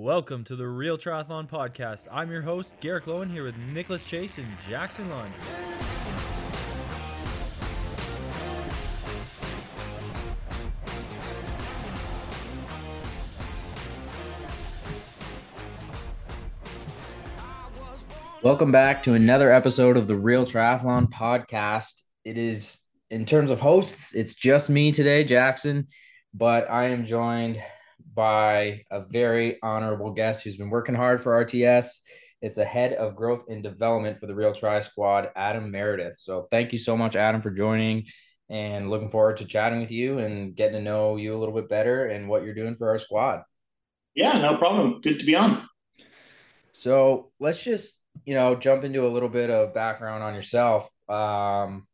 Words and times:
Welcome 0.00 0.44
to 0.44 0.54
the 0.54 0.68
Real 0.68 0.96
Triathlon 0.96 1.50
Podcast. 1.50 2.06
I'm 2.12 2.30
your 2.30 2.42
host, 2.42 2.72
Garrick 2.78 3.06
Loewen, 3.06 3.32
here 3.32 3.42
with 3.42 3.56
Nicholas 3.56 4.04
Chase 4.04 4.38
and 4.38 4.46
Jackson 4.68 5.10
Lund. 5.10 5.32
Welcome 18.44 18.70
back 18.70 19.02
to 19.02 19.14
another 19.14 19.50
episode 19.50 19.96
of 19.96 20.06
the 20.06 20.14
Real 20.14 20.46
Triathlon 20.46 21.10
Podcast. 21.10 22.02
It 22.24 22.38
is, 22.38 22.78
in 23.10 23.26
terms 23.26 23.50
of 23.50 23.58
hosts, 23.58 24.14
it's 24.14 24.36
just 24.36 24.68
me 24.68 24.92
today, 24.92 25.24
Jackson, 25.24 25.88
but 26.32 26.70
I 26.70 26.90
am 26.90 27.04
joined 27.04 27.60
by 28.18 28.82
a 28.90 29.00
very 29.00 29.58
honorable 29.62 30.10
guest 30.10 30.42
who's 30.42 30.56
been 30.56 30.70
working 30.70 30.96
hard 30.96 31.22
for 31.22 31.44
RTS. 31.44 31.86
It's 32.42 32.56
the 32.56 32.64
head 32.64 32.94
of 32.94 33.14
growth 33.14 33.44
and 33.48 33.62
development 33.62 34.18
for 34.18 34.26
the 34.26 34.34
Real 34.34 34.52
Tri 34.52 34.80
Squad, 34.80 35.30
Adam 35.36 35.70
Meredith. 35.70 36.16
So 36.16 36.48
thank 36.50 36.72
you 36.72 36.78
so 36.78 36.96
much, 36.96 37.14
Adam, 37.14 37.42
for 37.42 37.52
joining 37.52 38.06
and 38.48 38.90
looking 38.90 39.10
forward 39.10 39.36
to 39.36 39.44
chatting 39.44 39.78
with 39.78 39.92
you 39.92 40.18
and 40.18 40.56
getting 40.56 40.74
to 40.78 40.82
know 40.82 41.14
you 41.14 41.36
a 41.36 41.38
little 41.38 41.54
bit 41.54 41.68
better 41.68 42.06
and 42.06 42.28
what 42.28 42.42
you're 42.42 42.54
doing 42.54 42.74
for 42.74 42.88
our 42.88 42.98
squad. 42.98 43.42
Yeah, 44.16 44.36
no 44.40 44.56
problem. 44.56 45.00
Good 45.00 45.20
to 45.20 45.24
be 45.24 45.36
on. 45.36 45.68
So 46.72 47.30
let's 47.38 47.62
just 47.62 47.98
you 48.24 48.34
know, 48.34 48.54
jump 48.56 48.84
into 48.84 49.06
a 49.06 49.08
little 49.08 49.28
bit 49.28 49.50
of 49.50 49.74
background 49.74 50.22
on 50.22 50.34
yourself. 50.34 50.90
Um, 51.08 51.86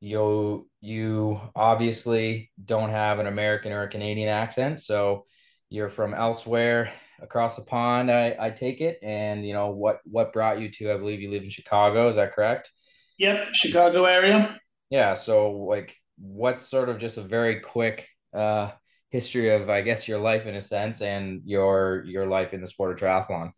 you 0.00 0.68
you 0.80 1.40
obviously 1.54 2.50
don't 2.62 2.90
have 2.90 3.18
an 3.18 3.26
American 3.26 3.72
or 3.72 3.82
a 3.82 3.88
Canadian 3.88 4.28
accent, 4.28 4.80
so 4.80 5.26
you're 5.70 5.88
from 5.88 6.12
elsewhere 6.12 6.92
across 7.22 7.56
the 7.56 7.62
pond. 7.62 8.10
I, 8.10 8.36
I 8.38 8.50
take 8.50 8.80
it, 8.80 8.98
and 9.02 9.46
you 9.46 9.54
know 9.54 9.70
what 9.70 10.00
what 10.04 10.32
brought 10.32 10.60
you 10.60 10.70
to? 10.72 10.92
I 10.92 10.98
believe 10.98 11.20
you 11.20 11.30
live 11.30 11.44
in 11.44 11.50
Chicago. 11.50 12.08
Is 12.08 12.16
that 12.16 12.32
correct? 12.32 12.70
Yep, 13.18 13.54
Chicago 13.54 14.04
area. 14.04 14.58
Yeah. 14.90 15.14
So 15.14 15.52
like, 15.52 15.96
what's 16.18 16.66
sort 16.66 16.88
of 16.88 16.98
just 16.98 17.16
a 17.16 17.22
very 17.22 17.60
quick 17.60 18.08
uh, 18.34 18.72
history 19.10 19.54
of 19.54 19.70
I 19.70 19.82
guess 19.82 20.08
your 20.08 20.18
life 20.18 20.46
in 20.46 20.56
a 20.56 20.60
sense, 20.60 21.00
and 21.00 21.42
your 21.44 22.04
your 22.06 22.26
life 22.26 22.52
in 22.52 22.60
the 22.60 22.66
sport 22.66 22.92
of 22.92 22.98
triathlon. 22.98 23.52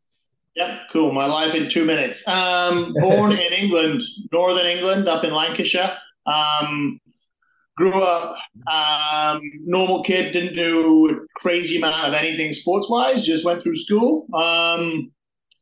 Yep, 0.54 0.80
cool. 0.92 1.12
My 1.12 1.24
life 1.24 1.54
in 1.54 1.70
two 1.70 1.86
minutes. 1.86 2.26
Um, 2.28 2.94
born 3.00 3.32
in 3.46 3.52
England, 3.52 4.02
Northern 4.30 4.66
England, 4.66 5.08
up 5.08 5.24
in 5.24 5.32
Lancashire. 5.32 5.96
Um, 6.26 7.00
grew 7.76 8.02
up 8.02 8.36
um, 8.70 9.40
normal 9.64 10.02
kid, 10.02 10.32
didn't 10.32 10.54
do 10.54 11.10
a 11.10 11.38
crazy 11.38 11.78
amount 11.78 12.06
of 12.06 12.14
anything 12.14 12.52
sports 12.52 12.88
wise, 12.88 13.24
just 13.24 13.44
went 13.44 13.62
through 13.62 13.76
school. 13.76 14.26
Um, 14.34 15.10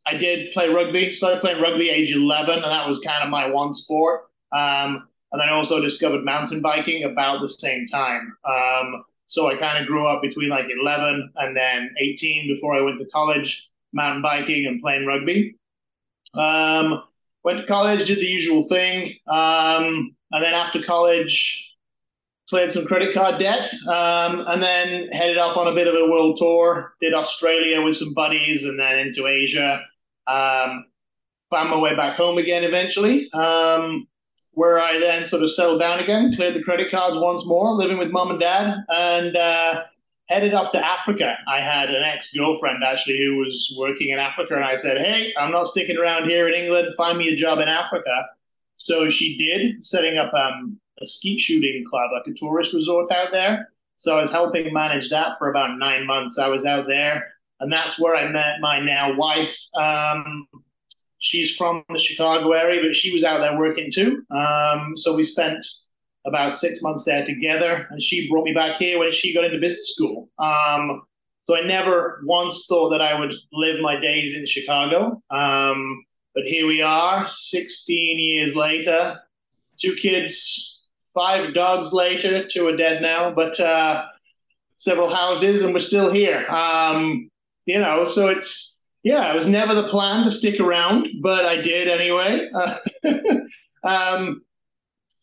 I 0.07 0.15
did 0.15 0.53
play 0.53 0.69
rugby, 0.69 1.13
started 1.13 1.41
playing 1.41 1.63
rugby 1.63 1.89
age 1.89 2.13
11, 2.13 2.55
and 2.55 2.65
that 2.65 2.87
was 2.87 2.99
kind 3.01 3.23
of 3.23 3.31
my 3.31 3.49
one 3.49 3.73
sport. 3.73 4.23
Um, 4.53 5.09
and 5.33 5.41
then 5.41 5.49
I 5.49 5.53
also 5.53 5.81
discovered 5.81 6.25
mountain 6.25 6.61
biking 6.61 7.05
about 7.05 7.41
the 7.41 7.49
same 7.49 7.87
time. 7.87 8.37
Um, 8.45 9.05
so 9.27 9.47
I 9.47 9.55
kind 9.55 9.79
of 9.79 9.87
grew 9.87 10.09
up 10.09 10.23
between 10.23 10.49
like 10.49 10.67
11 10.69 11.33
and 11.37 11.57
then 11.57 11.91
18 12.01 12.49
before 12.49 12.75
I 12.75 12.81
went 12.81 12.99
to 12.99 13.07
college 13.07 13.71
mountain 13.93 14.23
biking 14.23 14.67
and 14.67 14.81
playing 14.81 15.07
rugby. 15.07 15.57
Um, 16.35 17.05
went 17.45 17.61
to 17.61 17.67
college, 17.67 18.07
did 18.09 18.19
the 18.19 18.27
usual 18.27 18.65
thing, 18.65 19.15
um, 19.29 20.17
and 20.33 20.43
then 20.43 20.55
after 20.55 20.83
college, 20.83 21.70
cleared 22.51 22.73
some 22.73 22.85
credit 22.85 23.15
card 23.15 23.39
debt, 23.39 23.73
um, 23.87 24.45
and 24.49 24.61
then 24.61 25.09
headed 25.13 25.39
off 25.39 25.57
on 25.57 25.69
a 25.69 25.75
bit 25.75 25.87
of 25.87 25.95
a 25.95 26.11
world 26.11 26.37
tour. 26.37 26.95
Did 27.01 27.15
Australia 27.15 27.81
with 27.81 27.97
some 27.97 28.13
buddies, 28.13 28.65
and 28.65 28.79
then 28.79 28.99
into 28.99 29.27
Asia. 29.29 29.83
Um, 30.27 30.85
found 31.49 31.71
my 31.71 31.79
way 31.79 31.97
back 31.97 32.17
home 32.17 32.39
again 32.39 32.65
eventually, 32.65 33.31
um, 33.33 34.07
where 34.55 34.81
I 34.81 34.99
then 34.99 35.25
sort 35.25 35.43
of 35.43 35.51
settled 35.51 35.81
down 35.81 36.01
again, 36.01 36.33
cleared 36.33 36.55
the 36.55 36.63
credit 36.63 36.91
cards 36.91 37.17
once 37.17 37.47
more, 37.47 37.73
living 37.73 37.99
with 37.99 38.11
mom 38.11 38.31
and 38.31 38.41
dad, 38.41 38.85
and 38.89 39.37
uh, 39.37 39.85
headed 40.29 40.55
off 40.55 40.73
to 40.73 40.85
Africa. 40.85 41.37
I 41.49 41.61
had 41.61 41.91
an 41.91 42.03
ex 42.03 42.33
girlfriend 42.33 42.83
actually 42.85 43.19
who 43.19 43.37
was 43.37 43.77
working 43.79 44.11
in 44.11 44.19
Africa, 44.19 44.55
and 44.55 44.65
I 44.65 44.77
said, 44.77 44.99
Hey, 44.99 45.33
I'm 45.39 45.53
not 45.53 45.69
sticking 45.69 45.99
around 45.99 46.29
here 46.29 46.49
in 46.49 46.55
England. 46.55 46.95
Find 46.97 47.17
me 47.17 47.29
a 47.29 47.37
job 47.37 47.59
in 47.59 47.69
Africa. 47.69 48.27
So 48.75 49.11
she 49.11 49.37
did, 49.37 49.85
setting 49.85 50.19
up 50.19 50.33
um, 50.33 50.81
a 51.01 51.07
skeet 51.07 51.41
shooting 51.41 51.85
club, 51.89 52.11
like 52.13 52.27
a 52.27 52.39
tourist 52.39 52.73
resort 52.73 53.11
out 53.11 53.33
there. 53.33 53.71
So 53.97 54.17
I 54.17 54.21
was 54.21 54.31
helping 54.31 54.73
manage 54.73 55.11
that 55.11 55.39
for 55.39 55.51
about 55.51 55.79
nine 55.79 56.07
months. 56.07 56.39
I 56.39 56.49
was 56.49 56.65
out 56.65 56.87
there, 56.87 57.33
and 57.61 57.73
that's 57.73 57.99
where 57.99 58.17
I 58.17 58.31
met 58.31 58.61
my 58.61 58.81
now 58.81 59.15
wife. 59.15 59.57
Um, 59.75 60.47
she's 61.19 61.55
from 61.55 61.85
the 61.91 61.99
Chicago 61.99 62.53
area, 62.53 62.83
but 62.83 62.95
she 62.95 63.13
was 63.13 63.25
out 63.25 63.39
there 63.41 63.59
working 63.59 63.91
too. 63.93 64.23
Um, 64.31 64.95
so 64.97 65.15
we 65.15 65.25
spent 65.25 65.65
about 66.27 66.55
six 66.55 66.83
months 66.83 67.05
there 67.05 67.25
together, 67.25 67.87
and 67.91 68.03
she 68.03 68.29
brought 68.31 68.45
me 68.45 68.53
back 68.55 68.79
here 68.79 68.99
when 68.99 69.13
she 69.13 69.35
got 69.35 69.45
into 69.45 69.59
business 69.59 69.95
school. 69.95 70.29
Um, 70.39 71.03
so 71.47 71.57
I 71.57 71.63
never 71.63 72.21
once 72.25 72.67
thought 72.67 72.91
that 72.91 73.03
I 73.03 73.19
would 73.19 73.33
live 73.53 73.81
my 73.81 73.99
days 73.99 74.37
in 74.37 74.47
Chicago. 74.47 75.21
Um, 75.31 76.05
but 76.35 76.45
here 76.45 76.67
we 76.67 76.81
are, 76.81 77.29
16 77.29 78.19
years 78.21 78.55
later, 78.55 79.21
two 79.81 79.97
kids, 79.97 80.70
five 81.15 81.55
dogs 81.55 81.93
later, 81.93 82.47
two 82.47 82.67
are 82.69 82.77
dead 82.77 83.03
now, 83.03 83.33
but 83.33 83.59
uh, 83.61 84.07
several 84.77 85.13
houses, 85.13 85.63
and 85.63 85.75
we're 85.75 85.81
still 85.81 86.11
here. 86.11 86.47
Um, 86.49 87.31
you 87.67 87.79
know, 87.79 88.05
so 88.05 88.29
it's, 88.29 88.89
yeah, 89.03 89.33
it 89.33 89.37
was 89.37 89.47
never 89.47 89.75
the 89.75 89.89
plan 89.89 90.25
to 90.25 90.31
stick 90.31 90.61
around, 90.61 91.09
but 91.23 91.45
I 91.45 91.57
did 91.57 91.89
anyway. 91.89 92.51
um, 93.85 94.43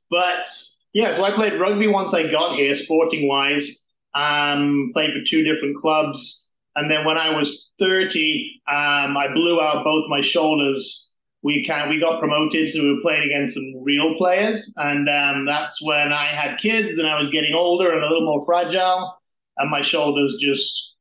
but 0.09 0.45
yeah, 0.93 1.11
so 1.11 1.23
I 1.23 1.31
played 1.31 1.59
rugby 1.59 1.87
once 1.87 2.13
I 2.13 2.29
got 2.29 2.57
here, 2.57 2.75
sporting 2.75 3.27
wise. 3.27 3.85
Um, 4.13 4.91
played 4.93 5.11
for 5.13 5.23
two 5.27 5.43
different 5.43 5.77
clubs, 5.77 6.51
and 6.75 6.89
then 6.89 7.05
when 7.05 7.17
I 7.17 7.37
was 7.37 7.73
thirty, 7.77 8.61
um, 8.67 9.15
I 9.15 9.27
blew 9.31 9.61
out 9.61 9.83
both 9.83 10.09
my 10.09 10.21
shoulders. 10.21 11.06
We 11.43 11.63
kind 11.65 11.89
we 11.89 11.99
got 11.99 12.19
promoted, 12.19 12.69
so 12.69 12.81
we 12.81 12.95
were 12.95 13.01
playing 13.01 13.23
against 13.23 13.53
some 13.53 13.83
real 13.83 14.15
players, 14.17 14.73
and 14.77 15.07
um, 15.07 15.45
that's 15.45 15.81
when 15.81 16.11
I 16.11 16.27
had 16.27 16.57
kids 16.57 16.97
and 16.97 17.07
I 17.07 17.19
was 17.19 17.29
getting 17.29 17.53
older 17.53 17.93
and 17.93 18.03
a 18.03 18.07
little 18.07 18.25
more 18.25 18.45
fragile, 18.45 19.13
and 19.57 19.69
my 19.69 19.81
shoulders 19.81 20.37
just 20.41 20.95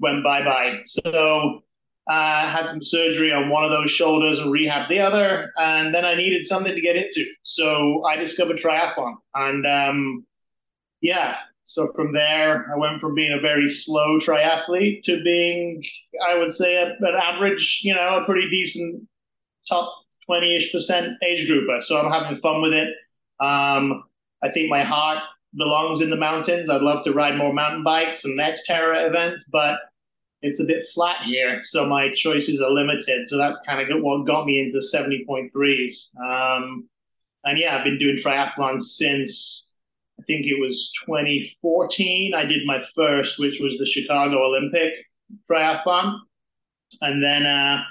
went 0.00 0.24
bye 0.24 0.44
bye. 0.44 0.80
So 0.84 1.62
uh, 2.10 2.48
had 2.48 2.66
some 2.66 2.82
surgery 2.82 3.32
on 3.32 3.48
one 3.48 3.64
of 3.64 3.70
those 3.70 3.90
shoulders 3.90 4.38
and 4.38 4.50
rehab 4.50 4.88
the 4.88 5.00
other, 5.00 5.52
and 5.56 5.94
then 5.94 6.04
I 6.04 6.14
needed 6.14 6.46
something 6.46 6.74
to 6.74 6.80
get 6.80 6.96
into. 6.96 7.24
So 7.42 8.04
I 8.04 8.16
discovered 8.16 8.56
triathlon, 8.56 9.14
and 9.34 9.66
um, 9.66 10.26
yeah, 11.00 11.36
so 11.64 11.92
from 11.94 12.12
there 12.12 12.66
I 12.72 12.76
went 12.76 13.00
from 13.00 13.14
being 13.14 13.32
a 13.32 13.40
very 13.40 13.68
slow 13.68 14.18
triathlete 14.18 15.02
to 15.04 15.22
being, 15.24 15.82
I 16.28 16.38
would 16.38 16.54
say, 16.54 16.76
a, 16.76 16.86
an 16.86 17.14
average, 17.20 17.80
you 17.82 17.94
know, 17.94 18.20
a 18.20 18.24
pretty 18.24 18.48
decent 18.50 19.08
top 19.68 19.92
twenty-ish 20.26 20.72
percent 20.72 21.16
age 21.26 21.48
grouper. 21.48 21.80
So 21.80 22.00
I'm 22.00 22.10
having 22.10 22.36
fun 22.36 22.62
with 22.62 22.72
it. 22.72 22.94
Um, 23.40 24.04
I 24.42 24.50
think 24.52 24.70
my 24.70 24.82
heart 24.82 25.18
belongs 25.56 26.00
in 26.00 26.10
the 26.10 26.16
mountains. 26.16 26.68
I'd 26.68 26.82
love 26.82 27.04
to 27.04 27.12
ride 27.12 27.36
more 27.36 27.52
mountain 27.52 27.82
bikes 27.82 28.24
and 28.24 28.36
next 28.36 28.68
Xterra 28.68 29.06
events, 29.06 29.48
but 29.50 29.78
it's 30.42 30.60
a 30.60 30.64
bit 30.64 30.84
flat 30.94 31.24
here, 31.24 31.62
so 31.62 31.86
my 31.86 32.12
choices 32.14 32.60
are 32.60 32.70
limited. 32.70 33.26
So 33.26 33.36
that's 33.38 33.58
kind 33.66 33.80
of 33.80 34.02
what 34.02 34.26
got 34.26 34.46
me 34.46 34.60
into 34.60 34.78
70.3s. 34.78 36.16
Um, 36.20 36.88
and 37.44 37.58
yeah, 37.58 37.76
I've 37.76 37.84
been 37.84 37.98
doing 37.98 38.16
triathlons 38.16 38.82
since 38.82 39.72
I 40.18 40.22
think 40.24 40.46
it 40.46 40.58
was 40.60 40.92
2014. 41.06 42.34
I 42.34 42.44
did 42.44 42.66
my 42.66 42.80
first, 42.94 43.38
which 43.38 43.60
was 43.60 43.78
the 43.78 43.86
Chicago 43.86 44.44
Olympic 44.44 44.94
triathlon. 45.50 46.18
And 47.00 47.22
then 47.22 47.46
uh, 47.46 47.82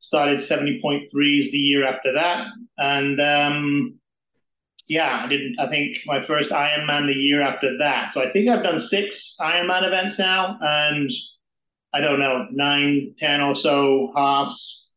started 0.00 0.38
70.3s 0.38 1.12
the 1.12 1.58
year 1.58 1.86
after 1.86 2.12
that. 2.14 2.46
And 2.78 3.20
um, 3.20 4.00
yeah, 4.88 5.22
I 5.24 5.28
didn't. 5.28 5.56
I 5.60 5.68
think 5.68 5.98
my 6.06 6.20
first 6.20 6.50
Ironman 6.50 7.06
the 7.06 7.14
year 7.14 7.42
after 7.42 7.78
that. 7.78 8.12
So 8.12 8.20
I 8.20 8.30
think 8.30 8.48
I've 8.48 8.64
done 8.64 8.80
six 8.80 9.36
Ironman 9.40 9.86
events 9.86 10.18
now, 10.18 10.58
and 10.60 11.10
I 11.94 12.00
don't 12.00 12.18
know, 12.18 12.48
nine, 12.50 13.14
ten 13.16 13.40
or 13.40 13.54
so 13.54 14.12
halves. 14.16 14.92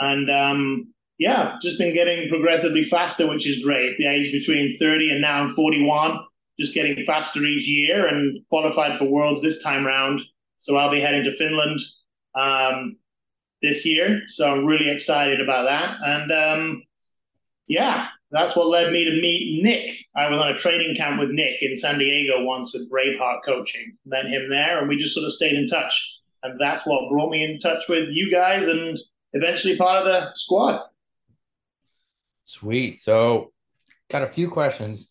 And 0.00 0.30
um, 0.30 0.92
yeah, 1.18 1.56
just 1.62 1.78
been 1.78 1.94
getting 1.94 2.28
progressively 2.28 2.84
faster, 2.84 3.26
which 3.26 3.46
is 3.46 3.62
great. 3.62 3.96
The 3.96 4.06
age 4.06 4.32
between 4.32 4.76
30 4.78 5.12
and 5.12 5.20
now 5.20 5.42
I'm 5.42 5.54
41, 5.54 6.18
just 6.60 6.74
getting 6.74 7.02
faster 7.04 7.42
each 7.42 7.66
year 7.66 8.06
and 8.06 8.38
qualified 8.48 8.98
for 8.98 9.06
Worlds 9.06 9.42
this 9.42 9.62
time 9.62 9.84
round. 9.84 10.20
So 10.58 10.76
I'll 10.76 10.90
be 10.90 11.00
heading 11.00 11.24
to 11.24 11.34
Finland 11.34 11.80
um, 12.34 12.96
this 13.62 13.84
year. 13.84 14.22
So 14.26 14.50
I'm 14.50 14.64
really 14.64 14.90
excited 14.90 15.40
about 15.40 15.64
that. 15.64 15.96
And 16.04 16.32
um, 16.32 16.82
yeah, 17.66 18.08
that's 18.30 18.56
what 18.56 18.68
led 18.68 18.92
me 18.92 19.04
to 19.04 19.12
meet 19.12 19.62
Nick. 19.62 19.96
I 20.16 20.30
was 20.30 20.40
on 20.40 20.48
a 20.48 20.58
training 20.58 20.96
camp 20.96 21.20
with 21.20 21.30
Nick 21.30 21.62
in 21.62 21.76
San 21.76 21.98
Diego 21.98 22.44
once 22.44 22.72
with 22.72 22.90
Braveheart 22.90 23.40
Coaching. 23.44 23.96
Met 24.06 24.26
him 24.26 24.48
there, 24.48 24.78
and 24.78 24.88
we 24.88 24.96
just 24.96 25.14
sort 25.14 25.26
of 25.26 25.32
stayed 25.32 25.54
in 25.54 25.66
touch 25.66 26.18
and 26.42 26.58
that's 26.58 26.86
what 26.86 27.08
brought 27.10 27.30
me 27.30 27.44
in 27.44 27.58
touch 27.58 27.88
with 27.88 28.08
you 28.10 28.30
guys, 28.30 28.66
and 28.66 28.98
eventually 29.32 29.76
part 29.76 30.06
of 30.06 30.12
the 30.12 30.30
squad. 30.34 30.82
Sweet. 32.44 33.00
So, 33.00 33.52
got 34.10 34.22
a 34.22 34.26
few 34.26 34.48
questions. 34.48 35.10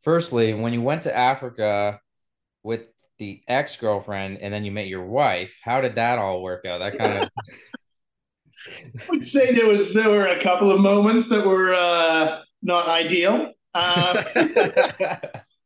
Firstly, 0.00 0.54
when 0.54 0.72
you 0.72 0.82
went 0.82 1.02
to 1.02 1.16
Africa 1.16 2.00
with 2.62 2.82
the 3.18 3.42
ex 3.48 3.76
girlfriend 3.76 4.38
and 4.38 4.52
then 4.52 4.64
you 4.64 4.72
met 4.72 4.86
your 4.86 5.04
wife, 5.04 5.58
how 5.62 5.80
did 5.80 5.96
that 5.96 6.18
all 6.18 6.42
work 6.42 6.64
out? 6.64 6.78
That 6.78 6.98
kind 6.98 7.22
of. 7.24 7.30
I 8.68 9.10
would 9.10 9.24
say 9.24 9.54
there 9.54 9.68
was 9.68 9.94
there 9.94 10.10
were 10.10 10.26
a 10.26 10.40
couple 10.40 10.70
of 10.70 10.80
moments 10.80 11.28
that 11.28 11.46
were 11.46 11.74
uh, 11.74 12.40
not 12.62 12.88
ideal. 12.88 13.52
Uh, 13.74 14.22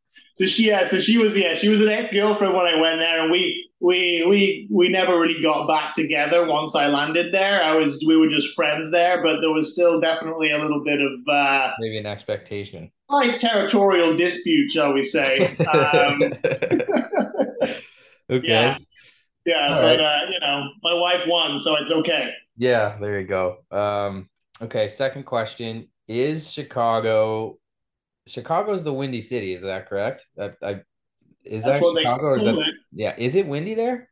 so 0.35 0.47
she 0.47 0.69
yeah, 0.69 0.87
so 0.87 1.01
she 1.01 1.19
was 1.19 1.37
yeah, 1.37 1.55
she 1.55 1.69
was 1.69 1.81
an 1.81 1.89
ex 1.89 2.13
girlfriend 2.13 2.55
when 2.55 2.67
I 2.67 2.81
went 2.81 2.99
there, 2.99 3.23
and 3.23 3.31
we 3.31 3.71
we 3.83 4.25
we 4.29 4.69
we 4.71 4.89
never 4.89 5.19
really 5.19 5.43
got 5.43 5.67
back 5.67 5.95
together 5.95 6.47
once 6.47 6.75
I 6.77 6.87
landed 6.87 7.35
there. 7.35 7.63
I 7.63 7.75
was 7.75 8.03
we 8.07 8.17
were 8.17 8.29
just 8.29 8.55
friends 8.55 8.93
there, 8.93 9.23
but 9.23 9.41
there 9.41 9.51
was 9.51 9.73
still 9.73 10.01
definitely 10.01 10.53
a 10.53 10.59
little 10.59 10.85
bit 10.85 11.01
of 11.01 11.29
uh, 11.29 11.73
maybe 11.81 11.99
an 11.99 12.07
expectation, 12.07 12.93
like 13.09 13.39
territorial 13.39 14.17
dispute, 14.17 14.71
shall 14.71 14.93
we 14.93 15.03
say? 15.03 15.57
Um, 15.73 16.23
okay. 18.31 18.49
Yeah, 18.49 18.77
yeah, 19.45 19.79
but 19.81 20.01
uh, 20.01 20.21
you 20.31 20.39
know, 20.41 20.69
my 20.83 20.95
wife 20.95 21.25
won, 21.27 21.59
so 21.59 21.75
it's 21.77 21.91
okay. 21.91 22.31
Yeah, 22.57 22.97
there 23.01 23.19
you 23.19 23.27
go. 23.27 23.59
Um, 23.71 24.29
okay, 24.61 24.87
second 24.87 25.25
question 25.25 25.89
is 26.07 26.51
Chicago. 26.51 27.59
Chicago's 28.29 28.85
the 28.85 28.93
windy 28.93 29.21
city, 29.23 29.55
is 29.55 29.63
that 29.63 29.89
correct? 29.89 30.27
I, 30.39 30.53
I 30.63 30.83
is 31.45 31.65
That's 31.65 31.81
that 31.81 31.97
Chicago 31.97 32.27
or 32.27 32.37
is 32.39 32.45
that, 32.45 32.57
it. 32.57 32.75
yeah? 32.93 33.15
Is 33.19 33.35
it 33.35 33.47
windy 33.47 33.75
there? 33.75 34.09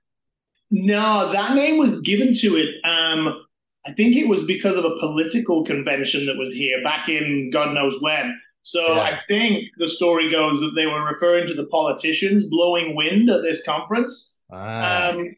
No, 0.70 1.32
that 1.32 1.54
name 1.54 1.78
was 1.78 2.00
given 2.00 2.34
to 2.34 2.56
it. 2.56 2.68
Um, 2.84 3.44
I 3.86 3.92
think 3.92 4.16
it 4.16 4.28
was 4.28 4.42
because 4.44 4.76
of 4.76 4.84
a 4.84 4.98
political 5.00 5.64
convention 5.64 6.26
that 6.26 6.36
was 6.36 6.52
here 6.52 6.82
back 6.82 7.08
in 7.08 7.50
God 7.52 7.74
knows 7.74 8.00
when. 8.00 8.38
So 8.62 8.94
yeah. 8.94 9.00
I 9.00 9.20
think 9.26 9.64
the 9.78 9.88
story 9.88 10.30
goes 10.30 10.60
that 10.60 10.72
they 10.74 10.86
were 10.86 11.04
referring 11.04 11.46
to 11.48 11.54
the 11.54 11.66
politicians 11.66 12.44
blowing 12.44 12.94
wind 12.94 13.30
at 13.30 13.42
this 13.42 13.64
conference. 13.64 14.38
Ah. 14.52 15.10
Um, 15.10 15.34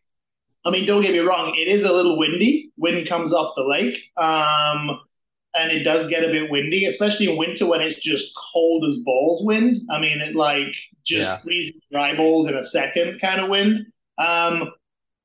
I 0.64 0.70
mean, 0.70 0.86
don't 0.86 1.02
get 1.02 1.12
me 1.12 1.18
wrong, 1.18 1.54
it 1.56 1.68
is 1.68 1.84
a 1.84 1.92
little 1.92 2.18
windy. 2.18 2.72
Wind 2.76 3.08
comes 3.08 3.32
off 3.32 3.54
the 3.56 3.64
lake. 3.64 4.10
Um, 4.16 5.00
and 5.54 5.70
it 5.70 5.84
does 5.84 6.08
get 6.08 6.24
a 6.24 6.28
bit 6.28 6.50
windy, 6.50 6.86
especially 6.86 7.30
in 7.30 7.36
winter 7.36 7.66
when 7.66 7.80
it's 7.80 7.98
just 7.98 8.34
cold 8.52 8.84
as 8.84 8.96
balls 8.98 9.44
wind. 9.44 9.82
I 9.90 9.98
mean, 9.98 10.20
it 10.20 10.34
like 10.34 10.74
just 11.04 11.28
yeah. 11.28 11.36
freezing 11.38 11.80
your 11.90 12.00
eyeballs 12.00 12.46
in 12.46 12.54
a 12.54 12.62
second 12.62 13.20
kind 13.20 13.40
of 13.40 13.50
wind. 13.50 13.86
Um, 14.18 14.72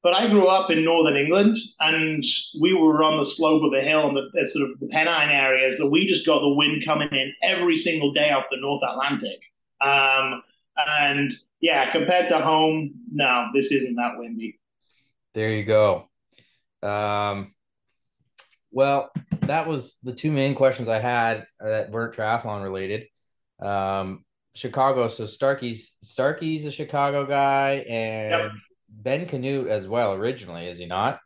but 0.04 0.14
I 0.14 0.30
grew 0.30 0.48
up 0.48 0.70
in 0.70 0.86
northern 0.86 1.18
England, 1.18 1.58
and 1.80 2.24
we 2.62 2.74
were 2.74 3.04
on 3.04 3.18
the 3.18 3.26
slope 3.26 3.64
of 3.64 3.72
the 3.72 3.82
hill 3.82 4.08
in 4.10 4.16
the 4.16 4.46
sort 4.48 4.70
of 4.70 4.80
the 4.80 4.88
Pennine 4.88 5.32
areas. 5.32 5.78
That 5.78 5.88
we 5.88 6.06
just 6.06 6.26
got 6.26 6.40
the 6.40 6.54
wind 6.54 6.86
coming 6.86 7.10
in 7.12 7.34
every 7.44 7.76
single 7.76 8.14
day 8.14 8.32
off 8.32 8.46
the 8.50 8.58
North 8.58 8.84
Atlantic. 8.84 9.42
Um, 9.82 10.44
and 10.78 11.34
yeah, 11.62 11.90
compared 11.90 12.30
to 12.30 12.40
home, 12.40 12.94
no, 13.12 13.48
this 13.54 13.72
isn't 13.72 13.96
that 13.96 14.18
windy. 14.18 14.60
There 15.34 15.52
you 15.52 15.66
go. 15.66 16.08
Um, 16.84 17.54
well, 18.78 19.10
that 19.48 19.68
was 19.68 19.98
the 20.04 20.14
two 20.14 20.32
main 20.32 20.54
questions 20.54 20.88
I 20.88 21.00
had 21.00 21.48
that 21.60 21.90
weren't 21.90 22.14
triathlon 22.14 22.62
related. 22.62 23.08
Um, 23.60 24.24
Chicago. 24.54 25.08
So 25.08 25.26
Starkey's 25.26 25.96
Starkey's 26.04 26.64
a 26.64 26.72
Chicago 26.72 27.26
guy, 27.26 27.84
and 27.90 28.30
yep. 28.30 28.52
Ben 28.88 29.26
Kanute 29.26 29.68
as 29.68 29.88
well. 29.88 30.14
Originally, 30.14 30.68
is 30.68 30.78
he 30.78 30.86
not? 30.86 31.20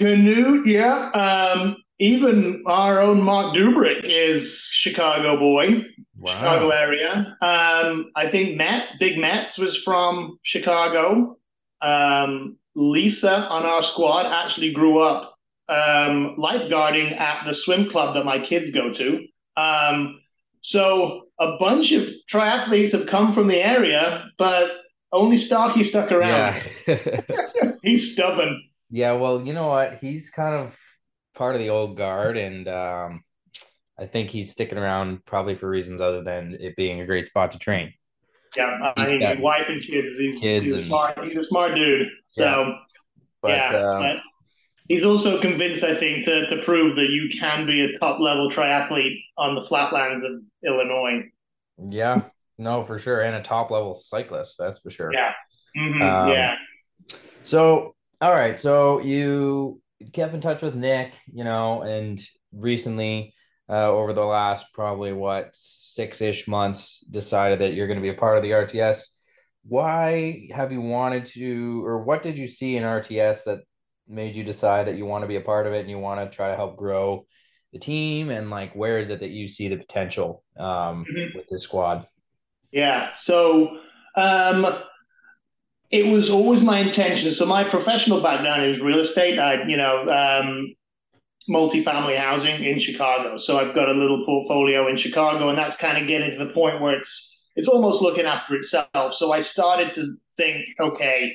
Kanute, 0.00 0.66
yeah. 0.66 1.10
Um, 1.10 1.78
even 1.98 2.62
our 2.68 3.00
own 3.00 3.22
Mark 3.22 3.56
Dubrick 3.56 4.04
is 4.04 4.68
Chicago 4.70 5.36
boy, 5.36 5.82
wow. 6.16 6.32
Chicago 6.32 6.70
area. 6.70 7.36
Um, 7.40 8.12
I 8.14 8.28
think 8.30 8.56
Metz, 8.56 8.96
Big 8.98 9.18
Matt's 9.18 9.58
was 9.58 9.76
from 9.76 10.38
Chicago. 10.44 11.38
Um, 11.82 12.56
Lisa 12.76 13.48
on 13.48 13.66
our 13.66 13.82
squad 13.82 14.26
actually 14.26 14.72
grew 14.72 15.00
up 15.00 15.37
um, 15.68 16.36
lifeguarding 16.38 17.18
at 17.18 17.44
the 17.46 17.54
swim 17.54 17.88
club 17.88 18.14
that 18.14 18.24
my 18.24 18.38
kids 18.38 18.70
go 18.70 18.92
to. 18.92 19.26
Um, 19.56 20.20
so 20.60 21.26
a 21.38 21.56
bunch 21.58 21.92
of 21.92 22.08
triathletes 22.30 22.92
have 22.92 23.06
come 23.06 23.32
from 23.32 23.48
the 23.48 23.56
area, 23.56 24.24
but 24.38 24.70
only 25.12 25.36
Starkey 25.36 25.84
stuck 25.84 26.12
around. 26.12 26.60
Yeah. 26.86 27.20
He's 27.82 28.12
stubborn. 28.12 28.62
Yeah, 28.90 29.12
well, 29.12 29.42
you 29.42 29.52
know 29.52 29.68
what? 29.68 29.98
He's 30.00 30.30
kind 30.30 30.54
of 30.54 30.78
part 31.34 31.54
of 31.54 31.60
the 31.60 31.68
old 31.68 31.96
guard, 31.96 32.36
and 32.36 32.66
um, 32.66 33.22
I 33.98 34.06
think 34.06 34.30
he's 34.30 34.50
sticking 34.50 34.78
around 34.78 35.24
probably 35.26 35.54
for 35.54 35.68
reasons 35.68 36.00
other 36.00 36.22
than 36.22 36.56
it 36.58 36.74
being 36.74 37.00
a 37.00 37.06
great 37.06 37.26
spot 37.26 37.52
to 37.52 37.58
train. 37.58 37.92
Yeah, 38.56 38.92
I 38.96 39.06
mean, 39.06 39.40
wife 39.42 39.68
and 39.68 39.82
kids. 39.82 40.16
He's, 40.16 40.40
kids 40.40 40.64
he's 40.64 40.74
and, 40.74 40.82
smart. 40.84 41.22
He's 41.22 41.36
a 41.36 41.44
smart 41.44 41.74
dude. 41.74 42.08
So, 42.26 42.44
yeah, 42.44 42.72
but, 43.42 43.48
yeah, 43.50 43.76
um, 43.76 44.02
but 44.02 44.16
he's 44.88 45.04
also 45.04 45.40
convinced, 45.40 45.84
I 45.84 45.94
think, 45.98 46.24
to, 46.24 46.48
to 46.48 46.62
prove 46.64 46.96
that 46.96 47.10
you 47.10 47.28
can 47.38 47.66
be 47.66 47.84
a 47.84 47.98
top 47.98 48.20
level 48.20 48.50
triathlete 48.50 49.20
on 49.36 49.54
the 49.54 49.62
flatlands 49.62 50.24
of 50.24 50.32
Illinois. 50.66 51.24
Yeah, 51.78 52.22
no, 52.56 52.82
for 52.82 52.98
sure, 52.98 53.20
and 53.20 53.36
a 53.36 53.42
top 53.42 53.70
level 53.70 53.94
cyclist, 53.94 54.56
that's 54.58 54.80
for 54.80 54.90
sure. 54.90 55.12
Yeah, 55.12 55.32
mm-hmm. 55.76 56.02
um, 56.02 56.28
yeah. 56.28 56.56
So, 57.44 57.94
all 58.20 58.32
right, 58.32 58.58
so 58.58 59.00
you 59.00 59.80
kept 60.12 60.34
in 60.34 60.40
touch 60.40 60.62
with 60.62 60.74
Nick, 60.74 61.12
you 61.32 61.44
know, 61.44 61.82
and 61.82 62.20
recently, 62.52 63.34
uh, 63.68 63.90
over 63.90 64.12
the 64.12 64.24
last 64.24 64.72
probably 64.72 65.12
what 65.12 65.50
six 65.52 66.20
ish 66.20 66.48
months, 66.48 67.00
decided 67.10 67.60
that 67.60 67.74
you're 67.74 67.86
going 67.86 67.98
to 67.98 68.02
be 68.02 68.08
a 68.08 68.14
part 68.14 68.36
of 68.36 68.42
the 68.42 68.50
RTS. 68.50 69.04
Why 69.64 70.48
have 70.52 70.72
you 70.72 70.80
wanted 70.80 71.26
to, 71.26 71.84
or 71.84 72.02
what 72.02 72.22
did 72.22 72.38
you 72.38 72.46
see 72.46 72.76
in 72.76 72.84
RTS 72.84 73.44
that 73.44 73.60
made 74.08 74.36
you 74.36 74.44
decide 74.44 74.86
that 74.86 74.96
you 74.96 75.06
want 75.06 75.22
to 75.22 75.28
be 75.28 75.36
a 75.36 75.40
part 75.40 75.66
of 75.66 75.72
it 75.72 75.80
and 75.80 75.90
you 75.90 75.98
want 75.98 76.20
to 76.20 76.34
try 76.34 76.48
to 76.48 76.56
help 76.56 76.76
grow 76.76 77.26
the 77.72 77.78
team? 77.78 78.30
And 78.30 78.50
like 78.50 78.74
where 78.74 78.98
is 78.98 79.10
it 79.10 79.20
that 79.20 79.30
you 79.30 79.48
see 79.48 79.68
the 79.68 79.76
potential 79.76 80.42
um, 80.58 81.04
mm-hmm. 81.04 81.36
with 81.36 81.48
this 81.48 81.62
squad? 81.62 82.06
Yeah 82.72 83.12
so 83.12 83.78
um, 84.16 84.66
it 85.90 86.06
was 86.06 86.28
always 86.28 86.62
my 86.62 86.80
intention. 86.80 87.32
So 87.32 87.46
my 87.46 87.64
professional 87.64 88.20
background 88.20 88.64
is 88.64 88.80
real 88.80 88.98
estate. 89.00 89.38
I 89.38 89.62
you 89.64 89.76
know 89.76 90.08
um, 90.08 90.74
multifamily 91.48 92.18
housing 92.18 92.62
in 92.64 92.78
chicago. 92.78 93.38
So 93.38 93.58
i've 93.58 93.74
got 93.74 93.88
a 93.88 93.92
little 93.92 94.24
portfolio 94.26 94.88
in 94.88 94.96
chicago 94.96 95.48
and 95.48 95.56
that's 95.58 95.76
kind 95.76 95.96
of 95.96 96.06
getting 96.06 96.36
to 96.36 96.44
the 96.44 96.52
point 96.52 96.80
where 96.80 96.94
it's 96.94 97.34
it's 97.56 97.68
almost 97.68 98.02
looking 98.02 98.26
after 98.26 98.54
itself. 98.54 99.14
So 99.14 99.32
i 99.32 99.40
started 99.40 99.92
to 99.94 100.14
think 100.36 100.64
okay 100.80 101.32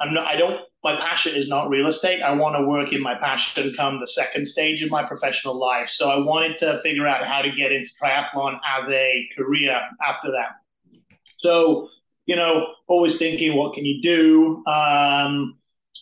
i'm 0.00 0.14
not 0.14 0.26
i 0.26 0.36
don't 0.36 0.60
my 0.84 0.96
passion 0.96 1.34
is 1.34 1.48
not 1.48 1.68
real 1.68 1.88
estate. 1.88 2.22
I 2.22 2.32
want 2.32 2.56
to 2.56 2.62
work 2.62 2.92
in 2.92 3.02
my 3.02 3.14
passion 3.16 3.74
come 3.74 3.98
the 3.98 4.06
second 4.06 4.46
stage 4.46 4.82
of 4.82 4.90
my 4.90 5.02
professional 5.02 5.58
life. 5.58 5.90
So 5.90 6.08
I 6.08 6.18
wanted 6.18 6.56
to 6.58 6.80
figure 6.82 7.06
out 7.06 7.26
how 7.26 7.42
to 7.42 7.50
get 7.50 7.72
into 7.72 7.90
triathlon 8.00 8.58
as 8.78 8.88
a 8.88 9.28
career 9.36 9.80
after 10.06 10.30
that. 10.30 11.00
So, 11.36 11.88
you 12.26 12.36
know, 12.36 12.68
always 12.86 13.18
thinking, 13.18 13.56
what 13.56 13.74
can 13.74 13.84
you 13.84 14.00
do? 14.00 14.64
Um, 14.70 15.58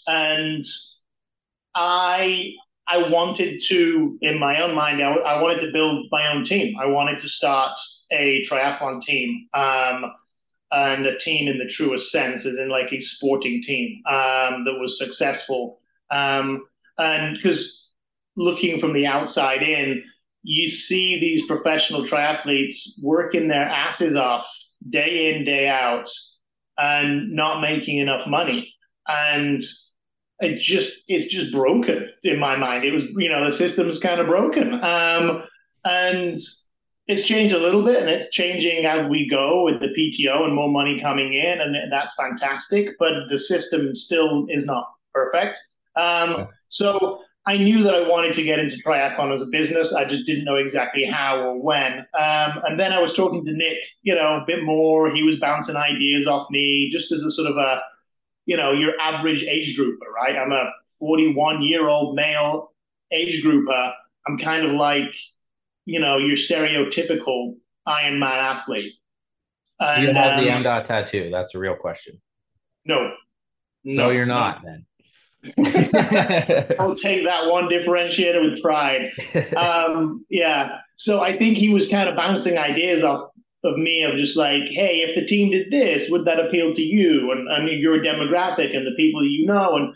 and 0.06 0.64
I 1.74 2.54
I 2.88 3.08
wanted 3.08 3.60
to, 3.66 4.18
in 4.22 4.38
my 4.38 4.62
own 4.62 4.74
mind, 4.74 5.02
I, 5.02 5.14
I 5.14 5.42
wanted 5.42 5.60
to 5.60 5.72
build 5.72 6.06
my 6.12 6.32
own 6.32 6.44
team. 6.44 6.76
I 6.78 6.86
wanted 6.86 7.16
to 7.18 7.28
start 7.28 7.76
a 8.12 8.44
triathlon 8.44 9.00
team. 9.00 9.48
Um, 9.54 10.12
and 10.72 11.06
a 11.06 11.18
team 11.18 11.48
in 11.48 11.58
the 11.58 11.66
truest 11.66 12.10
sense, 12.10 12.44
as 12.44 12.58
in 12.58 12.68
like 12.68 12.92
a 12.92 13.00
sporting 13.00 13.62
team 13.62 14.02
um, 14.08 14.64
that 14.64 14.78
was 14.80 14.98
successful. 14.98 15.78
Um, 16.10 16.66
and 16.98 17.36
because 17.36 17.92
looking 18.36 18.78
from 18.78 18.92
the 18.92 19.06
outside 19.06 19.62
in, 19.62 20.02
you 20.42 20.68
see 20.68 21.18
these 21.18 21.46
professional 21.46 22.04
triathletes 22.04 23.02
working 23.02 23.48
their 23.48 23.68
asses 23.68 24.16
off 24.16 24.46
day 24.90 25.34
in, 25.34 25.44
day 25.44 25.68
out, 25.68 26.08
and 26.78 27.32
not 27.32 27.60
making 27.60 27.98
enough 27.98 28.26
money. 28.26 28.72
And 29.08 29.62
it 30.38 30.60
just 30.60 30.98
it's 31.08 31.32
just 31.32 31.52
broken 31.52 32.10
in 32.22 32.38
my 32.38 32.56
mind. 32.56 32.84
It 32.84 32.92
was 32.92 33.04
you 33.16 33.28
know 33.28 33.44
the 33.44 33.52
system's 33.52 33.98
kind 33.98 34.20
of 34.20 34.26
broken. 34.26 34.74
Um, 34.84 35.42
and 35.84 36.38
it's 37.06 37.22
changed 37.22 37.54
a 37.54 37.58
little 37.58 37.82
bit 37.82 38.00
and 38.00 38.08
it's 38.08 38.30
changing 38.30 38.84
as 38.84 39.08
we 39.08 39.28
go 39.28 39.64
with 39.64 39.80
the 39.80 39.88
PTO 39.88 40.44
and 40.44 40.54
more 40.54 40.70
money 40.70 40.98
coming 40.98 41.34
in, 41.34 41.60
and 41.60 41.92
that's 41.92 42.14
fantastic. 42.14 42.96
But 42.98 43.28
the 43.28 43.38
system 43.38 43.94
still 43.94 44.46
is 44.48 44.64
not 44.64 44.88
perfect. 45.14 45.58
Um. 45.96 46.48
So 46.68 47.20
I 47.46 47.56
knew 47.56 47.84
that 47.84 47.94
I 47.94 48.08
wanted 48.08 48.34
to 48.34 48.42
get 48.42 48.58
into 48.58 48.76
triathlon 48.76 49.32
as 49.32 49.40
a 49.40 49.46
business. 49.46 49.94
I 49.94 50.04
just 50.04 50.26
didn't 50.26 50.44
know 50.44 50.56
exactly 50.56 51.04
how 51.04 51.38
or 51.38 51.62
when. 51.62 52.00
Um, 52.18 52.60
and 52.64 52.78
then 52.78 52.92
I 52.92 53.00
was 53.00 53.14
talking 53.14 53.44
to 53.44 53.52
Nick, 53.52 53.78
you 54.02 54.16
know, 54.16 54.40
a 54.40 54.44
bit 54.44 54.64
more. 54.64 55.14
He 55.14 55.22
was 55.22 55.38
bouncing 55.38 55.76
ideas 55.76 56.26
off 56.26 56.48
me 56.50 56.90
just 56.90 57.12
as 57.12 57.22
a 57.22 57.30
sort 57.30 57.48
of 57.48 57.56
a 57.56 57.82
you 58.46 58.56
know, 58.56 58.72
your 58.72 58.98
average 59.00 59.42
age 59.42 59.76
grouper, 59.76 60.06
right? 60.14 60.36
I'm 60.36 60.52
a 60.52 60.70
41 60.98 61.62
year 61.62 61.88
old 61.88 62.14
male 62.14 62.72
age 63.12 63.42
grouper. 63.42 63.92
I'm 64.26 64.38
kind 64.38 64.64
of 64.64 64.72
like, 64.72 65.14
you 65.86 66.00
know, 66.00 66.18
your 66.18 66.36
stereotypical 66.36 67.54
Ironman 67.88 68.36
athlete. 68.36 68.92
And, 69.78 70.02
you 70.02 70.12
have 70.12 70.38
um, 70.38 70.44
the 70.44 70.50
M 70.50 70.62
dot 70.62 70.84
tattoo. 70.84 71.30
That's 71.30 71.54
a 71.54 71.58
real 71.58 71.76
question. 71.76 72.20
No. 72.84 73.12
So 73.86 73.94
no, 73.94 74.10
you're 74.10 74.26
not 74.26 74.64
no. 74.64 74.70
then. 74.70 74.86
I'll 76.80 76.96
take 76.96 77.24
that 77.24 77.46
one 77.46 77.68
differentiator 77.68 78.50
with 78.50 78.62
pride. 78.62 79.10
Um, 79.56 80.24
yeah. 80.28 80.78
So 80.96 81.20
I 81.22 81.36
think 81.36 81.56
he 81.56 81.68
was 81.68 81.88
kind 81.88 82.08
of 82.08 82.16
bouncing 82.16 82.58
ideas 82.58 83.04
off 83.04 83.30
of 83.62 83.78
me 83.78 84.02
of 84.02 84.16
just 84.16 84.36
like, 84.36 84.64
hey, 84.64 85.02
if 85.02 85.14
the 85.14 85.26
team 85.26 85.50
did 85.50 85.70
this, 85.70 86.10
would 86.10 86.24
that 86.24 86.40
appeal 86.40 86.72
to 86.72 86.82
you 86.82 87.30
and, 87.32 87.48
and 87.48 87.68
your 87.68 87.98
demographic 87.98 88.76
and 88.76 88.86
the 88.86 88.94
people 88.96 89.24
you 89.24 89.46
know? 89.46 89.76
And 89.76 89.94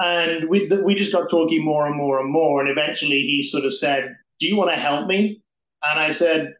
and 0.00 0.48
we 0.48 0.68
we 0.84 0.94
just 0.94 1.12
got 1.12 1.30
talking 1.30 1.64
more 1.64 1.86
and 1.86 1.96
more 1.96 2.20
and 2.20 2.30
more. 2.30 2.60
And 2.60 2.70
eventually 2.70 3.22
he 3.22 3.42
sort 3.42 3.64
of 3.64 3.74
said, 3.74 4.16
Do 4.40 4.46
you 4.46 4.56
want 4.56 4.70
to 4.70 4.76
help 4.76 5.06
me? 5.06 5.42
And 5.82 6.00
I 6.00 6.12
said, 6.12 6.54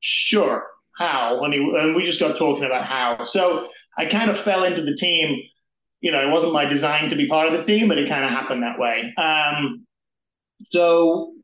Sure. 0.00 0.66
How? 0.96 1.44
And, 1.44 1.54
he, 1.54 1.60
and 1.60 1.94
we 1.94 2.04
just 2.04 2.18
got 2.18 2.36
talking 2.36 2.64
about 2.64 2.84
how. 2.84 3.22
So 3.24 3.68
I 3.96 4.06
kind 4.06 4.30
of 4.30 4.38
fell 4.38 4.64
into 4.64 4.82
the 4.82 4.96
team. 4.96 5.40
You 6.00 6.10
know, 6.12 6.26
it 6.26 6.30
wasn't 6.30 6.52
my 6.52 6.64
design 6.64 7.08
to 7.10 7.16
be 7.16 7.28
part 7.28 7.52
of 7.52 7.58
the 7.58 7.64
team, 7.64 7.88
but 7.88 7.98
it 7.98 8.08
kind 8.08 8.24
of 8.24 8.30
happened 8.30 8.62
that 8.62 8.78
way. 8.78 9.12
Um, 9.16 9.86
so, 10.58 11.34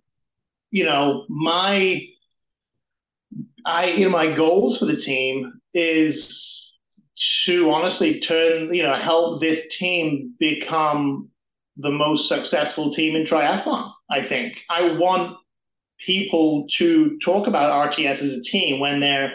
you 0.71 0.85
know, 0.85 1.25
my 1.29 2.05
I 3.65 3.87
you 3.87 4.05
know 4.05 4.11
my 4.11 4.33
goals 4.33 4.79
for 4.79 4.85
the 4.87 4.97
team 4.97 5.61
is 5.73 6.77
to 7.45 7.71
honestly 7.71 8.21
turn 8.21 8.75
you 8.75 8.83
know 8.83 8.95
help 8.95 9.41
this 9.41 9.67
team 9.77 10.35
become 10.39 11.31
the 11.77 11.91
most 11.91 12.29
successful 12.29 12.93
team 12.93 13.17
in 13.17 13.25
triathlon. 13.25 13.91
I 14.11 14.23
think 14.23 14.63
I 14.71 14.93
want 14.93 15.37
people 16.05 16.67
to 16.79 17.19
talk 17.19 17.47
about 17.47 17.91
RTS 17.91 18.23
as 18.23 18.33
a 18.33 18.43
team 18.43 18.81
when 18.81 19.01
they're 19.01 19.35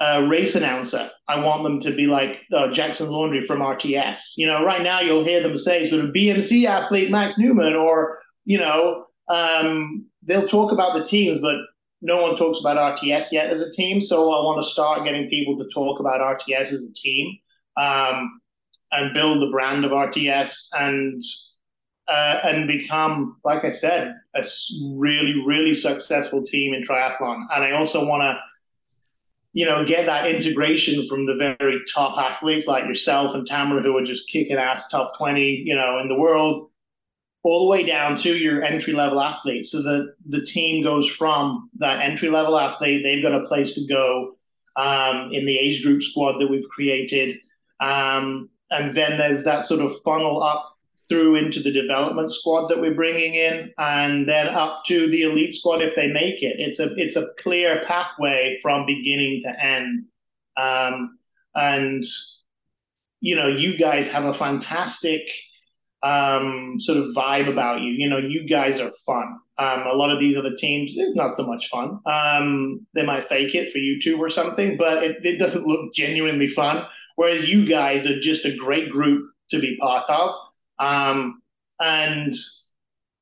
a 0.00 0.26
race 0.26 0.54
announcer. 0.54 1.10
I 1.28 1.38
want 1.40 1.62
them 1.62 1.80
to 1.80 1.94
be 1.94 2.06
like 2.06 2.40
Jackson 2.72 3.10
Laundry 3.10 3.42
from 3.42 3.60
RTS. 3.60 4.18
You 4.36 4.46
know, 4.46 4.64
right 4.64 4.82
now 4.82 5.00
you'll 5.00 5.24
hear 5.24 5.42
them 5.42 5.56
say 5.56 5.86
sort 5.86 6.04
of 6.04 6.10
BMC 6.10 6.64
athlete 6.64 7.10
Max 7.10 7.38
Neumann, 7.38 7.74
or 7.74 8.18
you 8.44 8.58
know, 8.58 9.06
um, 9.28 10.06
they'll 10.22 10.48
talk 10.48 10.72
about 10.72 10.94
the 10.94 11.04
teams, 11.04 11.40
but 11.40 11.56
no 12.02 12.22
one 12.22 12.36
talks 12.36 12.60
about 12.60 12.98
RTS 12.98 13.32
yet 13.32 13.50
as 13.50 13.60
a 13.60 13.72
team. 13.72 14.00
So 14.00 14.32
I 14.32 14.44
want 14.44 14.62
to 14.62 14.70
start 14.70 15.04
getting 15.04 15.28
people 15.28 15.56
to 15.58 15.68
talk 15.72 16.00
about 16.00 16.20
RTS 16.20 16.72
as 16.72 16.82
a 16.82 16.92
team 16.94 17.38
um, 17.80 18.40
and 18.92 19.14
build 19.14 19.40
the 19.40 19.50
brand 19.50 19.84
of 19.84 19.92
RTS 19.92 20.68
and 20.78 21.22
uh, 22.08 22.40
and 22.44 22.66
become, 22.66 23.36
like 23.44 23.64
I 23.64 23.70
said, 23.70 24.14
a 24.34 24.44
really 24.96 25.42
really 25.46 25.74
successful 25.74 26.44
team 26.44 26.74
in 26.74 26.82
triathlon. 26.82 27.46
And 27.54 27.64
I 27.64 27.72
also 27.72 28.04
want 28.04 28.22
to 28.22 28.40
you 29.54 29.64
know, 29.64 29.86
get 29.86 30.06
that 30.06 30.28
integration 30.28 31.06
from 31.06 31.26
the 31.26 31.54
very 31.60 31.80
top 31.92 32.18
athletes 32.18 32.66
like 32.66 32.86
yourself 32.86 33.36
and 33.36 33.46
Tamara, 33.46 33.82
who 33.82 33.96
are 33.96 34.04
just 34.04 34.28
kicking 34.28 34.56
ass 34.56 34.88
top 34.88 35.16
20, 35.16 35.62
you 35.64 35.76
know, 35.76 36.00
in 36.00 36.08
the 36.08 36.16
world, 36.16 36.70
all 37.44 37.64
the 37.64 37.70
way 37.70 37.86
down 37.86 38.16
to 38.16 38.36
your 38.36 38.64
entry 38.64 38.92
level 38.92 39.20
athlete. 39.20 39.64
So 39.64 39.80
that 39.82 40.14
the 40.28 40.44
team 40.44 40.82
goes 40.82 41.08
from 41.08 41.70
that 41.78 42.00
entry 42.00 42.30
level 42.30 42.58
athlete, 42.58 43.04
they've 43.04 43.22
got 43.22 43.40
a 43.40 43.46
place 43.46 43.74
to 43.74 43.86
go 43.86 44.34
um, 44.74 45.32
in 45.32 45.46
the 45.46 45.56
age 45.56 45.84
group 45.84 46.02
squad 46.02 46.40
that 46.40 46.48
we've 46.48 46.68
created. 46.68 47.38
Um, 47.78 48.50
and 48.72 48.92
then 48.92 49.18
there's 49.18 49.44
that 49.44 49.64
sort 49.64 49.82
of 49.82 50.02
funnel 50.04 50.42
up 50.42 50.73
through 51.08 51.36
into 51.36 51.60
the 51.60 51.72
development 51.72 52.32
squad 52.32 52.68
that 52.68 52.80
we're 52.80 52.94
bringing 52.94 53.34
in, 53.34 53.72
and 53.78 54.28
then 54.28 54.48
up 54.48 54.84
to 54.86 55.10
the 55.10 55.22
elite 55.22 55.54
squad 55.54 55.82
if 55.82 55.94
they 55.94 56.08
make 56.08 56.42
it. 56.42 56.56
It's 56.58 56.80
a 56.80 56.94
it's 56.96 57.16
a 57.16 57.28
clear 57.38 57.84
pathway 57.86 58.58
from 58.62 58.86
beginning 58.86 59.42
to 59.44 59.64
end. 59.64 60.06
Um, 60.56 61.18
and 61.54 62.04
you 63.20 63.36
know, 63.36 63.48
you 63.48 63.76
guys 63.76 64.08
have 64.08 64.24
a 64.24 64.34
fantastic 64.34 65.22
um, 66.02 66.76
sort 66.78 66.98
of 66.98 67.14
vibe 67.14 67.50
about 67.50 67.80
you. 67.80 67.92
You 67.92 68.08
know, 68.08 68.18
you 68.18 68.46
guys 68.46 68.78
are 68.78 68.92
fun. 69.06 69.38
Um, 69.56 69.86
a 69.86 69.94
lot 69.94 70.10
of 70.10 70.20
these 70.20 70.36
other 70.36 70.54
teams 70.54 70.96
is 70.96 71.14
not 71.14 71.34
so 71.34 71.46
much 71.46 71.68
fun. 71.68 72.00
Um, 72.06 72.86
they 72.94 73.04
might 73.04 73.28
fake 73.28 73.54
it 73.54 73.72
for 73.72 73.78
YouTube 73.78 74.18
or 74.18 74.28
something, 74.28 74.76
but 74.76 75.02
it, 75.02 75.24
it 75.24 75.38
doesn't 75.38 75.66
look 75.66 75.94
genuinely 75.94 76.48
fun. 76.48 76.84
Whereas 77.16 77.48
you 77.48 77.64
guys 77.64 78.06
are 78.06 78.20
just 78.20 78.44
a 78.44 78.56
great 78.56 78.90
group 78.90 79.30
to 79.50 79.60
be 79.60 79.78
part 79.80 80.04
of. 80.10 80.34
Um, 80.78 81.40
and 81.80 82.34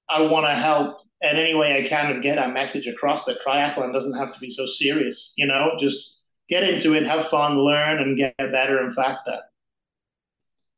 I 0.09 0.23
want 0.23 0.47
to 0.47 0.55
help 0.55 0.99
in 1.23 1.37
any 1.37 1.55
way 1.55 1.79
I 1.79 1.89
can 1.89 2.11
and 2.11 2.23
get 2.23 2.37
that 2.37 2.53
message 2.53 2.87
across 2.87 3.25
that 3.25 3.43
triathlon 3.43 3.93
doesn't 3.93 4.19
have 4.19 4.35
to 4.35 4.41
be 4.41 4.51
so 4.51 4.67
serious. 4.67 5.35
You 5.37 5.47
know, 5.47 5.77
just 5.79 6.21
get 6.49 6.65
into 6.65 6.95
it, 6.95 7.07
have 7.07 7.29
fun, 7.29 7.59
learn, 7.59 8.01
and 8.01 8.17
get 8.17 8.37
better 8.37 8.79
and 8.79 8.95
faster. 8.95 9.39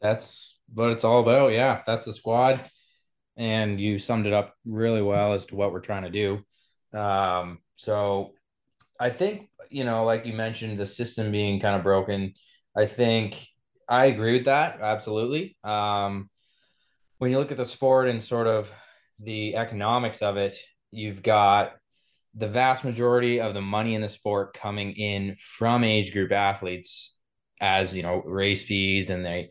That's 0.01 0.59
what 0.73 0.91
it's 0.91 1.05
all 1.05 1.21
about. 1.21 1.53
Yeah, 1.53 1.83
that's 1.87 2.05
the 2.05 2.13
squad. 2.13 2.61
And 3.37 3.81
you 3.81 3.99
summed 3.99 4.27
it 4.27 4.33
up 4.33 4.55
really 4.67 5.03
well 5.03 5.33
as 5.33 5.47
to 5.47 5.57
what 5.57 5.73
we're 5.73 5.81
trying 5.81 6.05
to 6.05 6.11
do. 6.11 6.99
Um, 6.99 7.59
so 7.75 8.35
I 9.01 9.11
think, 9.11 9.49
you 9.71 9.85
know, 9.85 10.05
like 10.05 10.27
you 10.27 10.33
mentioned, 10.35 10.79
the 10.79 10.87
system 10.87 11.33
being 11.33 11.59
kind 11.59 11.75
of 11.75 11.83
broken. 11.83 12.35
I 12.77 12.87
think 12.87 13.45
I 13.89 14.07
agree 14.07 14.35
with 14.35 14.45
that. 14.45 14.81
Absolutely. 14.81 15.57
Um, 15.65 16.31
when 17.19 17.31
you 17.31 17.39
look 17.39 17.51
at 17.51 17.57
the 17.57 17.65
sport 17.65 18.09
and 18.09 18.23
sort 18.23 18.47
of 18.47 18.71
the 19.19 19.57
economics 19.57 20.23
of 20.23 20.37
it, 20.37 20.59
you've 20.91 21.23
got 21.23 21.75
the 22.35 22.49
vast 22.49 22.85
majority 22.85 23.41
of 23.41 23.55
the 23.55 23.61
money 23.61 23.95
in 23.95 24.01
the 24.01 24.09
sport 24.09 24.55
coming 24.55 24.93
in 24.93 25.37
from 25.39 25.85
age 25.85 26.13
group 26.13 26.33
athletes 26.33 27.17
as 27.61 27.95
you 27.95 28.03
know 28.03 28.21
race 28.27 28.63
fees 28.63 29.09
and 29.09 29.25
they 29.25 29.51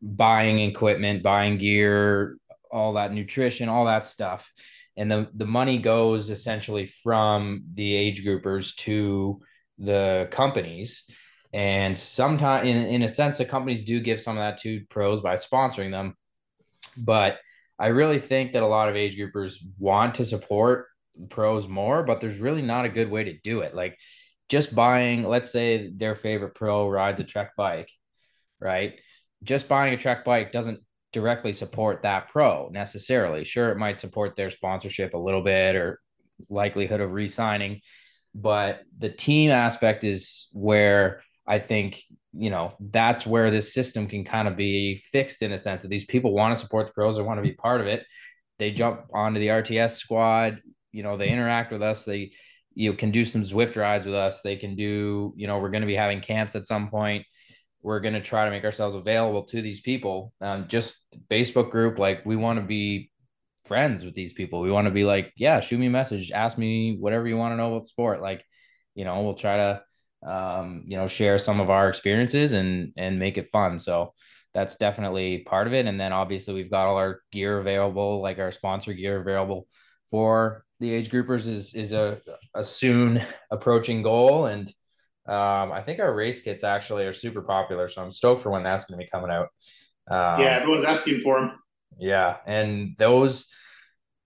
buying 0.00 0.60
equipment, 0.60 1.22
buying 1.22 1.58
gear, 1.58 2.38
all 2.70 2.94
that 2.94 3.12
nutrition, 3.12 3.68
all 3.68 3.86
that 3.86 4.04
stuff. 4.04 4.50
And 4.96 5.10
the, 5.10 5.28
the 5.34 5.46
money 5.46 5.78
goes 5.78 6.30
essentially 6.30 6.86
from 6.86 7.64
the 7.74 7.94
age 7.94 8.24
groupers 8.24 8.74
to 8.76 9.40
the 9.78 10.28
companies. 10.30 11.04
And 11.52 11.96
sometimes, 11.96 12.66
in, 12.66 12.76
in 12.76 13.02
a 13.02 13.08
sense, 13.08 13.38
the 13.38 13.44
companies 13.44 13.84
do 13.84 14.00
give 14.00 14.20
some 14.20 14.36
of 14.36 14.42
that 14.42 14.58
to 14.62 14.84
pros 14.88 15.20
by 15.20 15.36
sponsoring 15.36 15.90
them. 15.90 16.14
But 16.96 17.38
I 17.78 17.88
really 17.88 18.18
think 18.18 18.52
that 18.52 18.62
a 18.62 18.66
lot 18.66 18.88
of 18.88 18.96
age 18.96 19.16
groupers 19.18 19.56
want 19.78 20.16
to 20.16 20.24
support 20.24 20.86
pros 21.30 21.68
more, 21.68 22.02
but 22.02 22.20
there's 22.20 22.38
really 22.38 22.62
not 22.62 22.84
a 22.84 22.90
good 22.90 23.10
way 23.10 23.24
to 23.24 23.38
do 23.38 23.60
it. 23.60 23.74
Like 23.74 23.98
just 24.48 24.74
buying, 24.74 25.24
let's 25.24 25.50
say 25.50 25.90
their 25.94 26.14
favorite 26.14 26.54
pro 26.54 26.88
rides 26.88 27.20
a 27.20 27.24
Trek 27.24 27.52
bike, 27.56 27.90
right? 28.60 28.98
just 29.42 29.68
buying 29.68 29.94
a 29.94 29.96
Trek 29.96 30.24
bike 30.24 30.52
doesn't 30.52 30.80
directly 31.12 31.52
support 31.52 32.02
that 32.02 32.28
pro 32.28 32.68
necessarily. 32.72 33.44
Sure, 33.44 33.70
it 33.70 33.78
might 33.78 33.98
support 33.98 34.36
their 34.36 34.50
sponsorship 34.50 35.14
a 35.14 35.18
little 35.18 35.42
bit 35.42 35.76
or 35.76 36.00
likelihood 36.50 37.00
of 37.00 37.12
re-signing, 37.12 37.80
but 38.34 38.82
the 38.98 39.08
team 39.08 39.50
aspect 39.50 40.04
is 40.04 40.48
where 40.52 41.22
I 41.46 41.58
think 41.58 42.02
you 42.38 42.50
know 42.50 42.74
that's 42.78 43.26
where 43.26 43.50
this 43.50 43.72
system 43.72 44.06
can 44.08 44.24
kind 44.24 44.48
of 44.48 44.56
be 44.56 44.96
fixed 44.96 45.42
in 45.42 45.52
a 45.52 45.58
sense 45.58 45.82
that 45.82 45.88
these 45.88 46.04
people 46.04 46.32
want 46.32 46.54
to 46.54 46.60
support 46.60 46.86
the 46.86 46.92
pros, 46.92 47.16
they 47.16 47.22
want 47.22 47.38
to 47.38 47.42
be 47.42 47.54
part 47.54 47.80
of 47.80 47.86
it. 47.86 48.04
They 48.58 48.70
jump 48.70 49.02
onto 49.12 49.40
the 49.40 49.48
RTS 49.48 49.96
squad, 49.96 50.60
you 50.92 51.02
know, 51.02 51.16
they 51.16 51.28
interact 51.28 51.72
with 51.72 51.82
us, 51.82 52.04
they 52.04 52.32
you 52.74 52.90
know, 52.90 52.96
can 52.96 53.10
do 53.10 53.24
some 53.24 53.42
Zwift 53.42 53.76
rides 53.76 54.04
with 54.04 54.14
us. 54.14 54.42
They 54.42 54.56
can 54.56 54.76
do, 54.76 55.32
you 55.34 55.46
know, 55.46 55.58
we're 55.58 55.70
going 55.70 55.80
to 55.80 55.86
be 55.86 55.94
having 55.94 56.20
camps 56.20 56.54
at 56.54 56.66
some 56.66 56.90
point 56.90 57.24
we're 57.86 58.00
going 58.00 58.14
to 58.14 58.20
try 58.20 58.44
to 58.44 58.50
make 58.50 58.64
ourselves 58.64 58.96
available 58.96 59.44
to 59.44 59.62
these 59.62 59.80
people. 59.80 60.32
Um, 60.40 60.66
just 60.66 61.06
Facebook 61.30 61.70
group, 61.70 62.00
like 62.00 62.26
we 62.26 62.34
want 62.34 62.58
to 62.58 62.64
be 62.64 63.12
friends 63.64 64.04
with 64.04 64.12
these 64.12 64.32
people. 64.32 64.60
We 64.60 64.72
want 64.72 64.86
to 64.86 64.90
be 64.90 65.04
like, 65.04 65.32
yeah, 65.36 65.60
shoot 65.60 65.78
me 65.78 65.86
a 65.86 65.90
message, 65.90 66.32
ask 66.32 66.58
me 66.58 66.96
whatever 66.98 67.28
you 67.28 67.36
want 67.36 67.52
to 67.52 67.56
know 67.56 67.76
about 67.76 67.86
sport. 67.86 68.20
Like, 68.20 68.44
you 68.96 69.04
know, 69.04 69.22
we'll 69.22 69.34
try 69.34 69.58
to, 69.58 69.82
um, 70.26 70.84
you 70.86 70.96
know, 70.96 71.06
share 71.06 71.38
some 71.38 71.60
of 71.60 71.70
our 71.70 71.88
experiences 71.88 72.52
and 72.52 72.92
and 72.96 73.18
make 73.18 73.38
it 73.38 73.50
fun. 73.50 73.78
So 73.78 74.12
that's 74.54 74.76
definitely 74.76 75.38
part 75.38 75.66
of 75.66 75.74
it. 75.74 75.86
And 75.86 76.00
then 76.00 76.12
obviously 76.12 76.54
we've 76.54 76.70
got 76.70 76.86
all 76.86 76.96
our 76.96 77.20
gear 77.30 77.58
available, 77.58 78.22
like 78.22 78.38
our 78.38 78.52
sponsor 78.52 78.92
gear 78.94 79.20
available 79.20 79.68
for 80.10 80.64
the 80.80 80.92
age 80.92 81.10
groupers 81.10 81.46
is 81.46 81.74
is 81.74 81.92
a, 81.92 82.20
a 82.54 82.64
soon 82.64 83.22
approaching 83.50 84.02
goal 84.02 84.46
and 84.46 84.72
um, 85.28 85.72
I 85.72 85.82
think 85.82 85.98
our 85.98 86.14
race 86.14 86.40
kits 86.40 86.62
actually 86.62 87.04
are 87.04 87.12
super 87.12 87.42
popular, 87.42 87.88
so 87.88 88.00
I'm 88.00 88.12
stoked 88.12 88.42
for 88.42 88.50
when 88.50 88.62
that's 88.62 88.84
going 88.84 88.98
to 88.98 89.04
be 89.04 89.10
coming 89.10 89.30
out. 89.30 89.48
Um, 90.08 90.40
yeah, 90.40 90.58
everyone's 90.60 90.84
asking 90.84 91.20
for 91.20 91.40
them. 91.40 91.58
Yeah, 91.98 92.36
and 92.46 92.94
those 92.96 93.48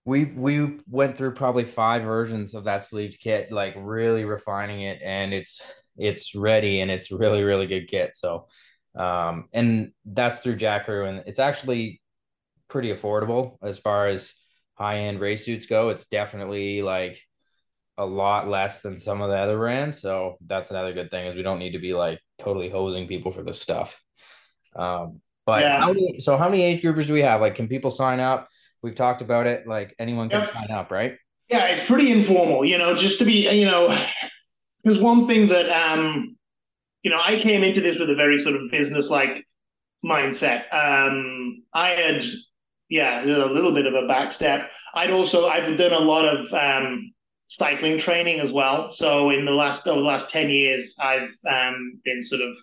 we 0.05 0.25
we 0.25 0.77
went 0.87 1.17
through 1.17 1.33
probably 1.33 1.65
five 1.65 2.03
versions 2.03 2.53
of 2.53 2.65
that 2.65 2.83
sleeves 2.83 3.17
kit, 3.17 3.51
like 3.51 3.73
really 3.77 4.25
refining 4.25 4.81
it, 4.81 4.99
and 5.03 5.33
it's 5.33 5.59
it's 6.01 6.35
ready 6.35 6.81
and 6.81 6.91
it's 6.91 7.11
really 7.11 7.43
really 7.43 7.67
good 7.67 7.87
kit. 7.87 8.11
So 8.15 8.47
Um, 8.93 9.47
and 9.53 9.93
that's 10.03 10.39
through 10.41 10.57
Jakroo, 10.57 11.07
and 11.07 11.23
it's 11.25 11.39
actually 11.39 12.01
pretty 12.67 12.91
affordable 12.91 13.57
as 13.61 13.77
far 13.77 14.07
as 14.07 14.33
high 14.75 14.99
end 15.07 15.19
race 15.21 15.45
suits 15.45 15.65
go. 15.65 15.89
It's 15.89 16.05
definitely 16.07 16.81
like 16.81 17.21
a 17.97 18.05
lot 18.05 18.49
less 18.49 18.81
than 18.81 18.99
some 18.99 19.21
of 19.21 19.29
the 19.29 19.37
other 19.37 19.57
brands. 19.57 20.01
So 20.01 20.35
that's 20.45 20.71
another 20.71 20.93
good 20.93 21.11
thing 21.11 21.25
is 21.25 21.35
we 21.35 21.43
don't 21.43 21.59
need 21.59 21.73
to 21.73 21.79
be 21.79 21.93
like 21.93 22.19
totally 22.37 22.69
hosing 22.69 23.07
people 23.07 23.31
for 23.31 23.43
this 23.43 23.61
stuff. 23.61 24.01
Um, 24.75 25.21
but 25.45 25.61
yeah. 25.61 25.79
how 25.79 25.93
many, 25.93 26.19
so 26.19 26.37
how 26.37 26.49
many 26.49 26.63
age 26.63 26.81
groupers 26.81 27.07
do 27.07 27.13
we 27.13 27.21
have? 27.21 27.41
Like, 27.41 27.55
can 27.55 27.67
people 27.67 27.91
sign 27.91 28.19
up? 28.19 28.47
We've 28.81 28.95
talked 28.95 29.21
about 29.21 29.47
it. 29.47 29.67
Like 29.67 29.95
anyone 29.99 30.29
can 30.29 30.41
yep. 30.41 30.53
sign 30.53 30.71
up, 30.71 30.91
right? 30.91 31.15
Yeah, 31.49 31.65
it's 31.67 31.85
pretty 31.85 32.11
informal, 32.11 32.65
you 32.65 32.77
know, 32.77 32.95
just 32.95 33.19
to 33.19 33.25
be, 33.25 33.49
you 33.51 33.65
know, 33.65 33.87
there's 34.83 34.99
one 34.99 35.27
thing 35.27 35.47
that, 35.49 35.69
um, 35.69 36.35
you 37.03 37.11
know, 37.11 37.19
I 37.21 37.39
came 37.41 37.63
into 37.63 37.81
this 37.81 37.97
with 37.97 38.09
a 38.09 38.15
very 38.15 38.39
sort 38.39 38.55
of 38.55 38.71
business 38.71 39.09
like 39.09 39.45
mindset. 40.03 40.73
Um, 40.73 41.63
I 41.73 41.89
had, 41.89 42.23
yeah, 42.89 43.23
a 43.23 43.25
little 43.25 43.73
bit 43.73 43.85
of 43.85 43.93
a 43.93 44.07
backstep. 44.07 44.67
I'd 44.93 45.11
also, 45.11 45.47
I've 45.47 45.77
done 45.77 45.93
a 45.93 45.99
lot 45.99 46.25
of, 46.25 46.53
um, 46.53 47.11
cycling 47.51 47.97
training 47.97 48.39
as 48.39 48.53
well. 48.53 48.89
So 48.89 49.29
in 49.29 49.43
the 49.43 49.51
last 49.51 49.85
over 49.85 49.99
the 49.99 50.05
last 50.05 50.29
ten 50.29 50.49
years, 50.49 50.95
I've 50.99 51.35
um, 51.49 51.99
been 52.05 52.23
sort 52.23 52.41
of 52.41 52.55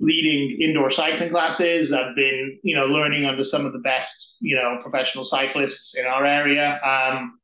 leading 0.00 0.58
indoor 0.58 0.90
cycling 0.90 1.30
classes. 1.30 1.92
I've 1.92 2.16
been 2.16 2.58
you 2.64 2.74
know 2.74 2.86
learning 2.86 3.26
under 3.26 3.42
some 3.42 3.66
of 3.66 3.74
the 3.74 3.80
best 3.80 4.38
you 4.40 4.56
know 4.56 4.78
professional 4.80 5.24
cyclists 5.24 5.94
in 5.96 6.06
our 6.06 6.24
area. 6.24 6.80
Um, 6.82 7.38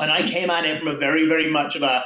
and 0.00 0.10
I 0.10 0.28
came 0.28 0.50
at 0.50 0.64
it 0.64 0.80
from 0.80 0.88
a 0.88 0.98
very 0.98 1.28
very 1.28 1.48
much 1.48 1.76
of 1.76 1.82
a 1.82 2.04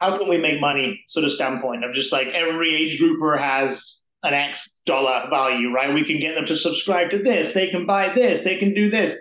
how 0.00 0.18
can 0.18 0.28
we 0.28 0.38
make 0.38 0.60
money 0.60 1.02
sort 1.08 1.24
of 1.24 1.32
standpoint 1.32 1.84
of 1.84 1.94
just 1.94 2.12
like 2.12 2.28
every 2.28 2.74
age 2.74 2.98
grouper 2.98 3.36
has 3.36 4.00
an 4.22 4.34
X 4.34 4.68
dollar 4.86 5.28
value, 5.30 5.72
right? 5.72 5.94
We 5.94 6.04
can 6.04 6.18
get 6.18 6.34
them 6.34 6.46
to 6.46 6.56
subscribe 6.56 7.10
to 7.10 7.18
this, 7.18 7.52
they 7.52 7.68
can 7.68 7.86
buy 7.86 8.12
this, 8.14 8.42
they 8.42 8.56
can 8.56 8.74
do 8.74 8.90
this. 8.90 9.16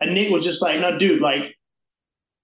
And 0.00 0.14
Nick 0.14 0.30
was 0.30 0.44
just 0.44 0.62
like, 0.62 0.80
no, 0.80 0.98
dude, 0.98 1.22
like 1.22 1.54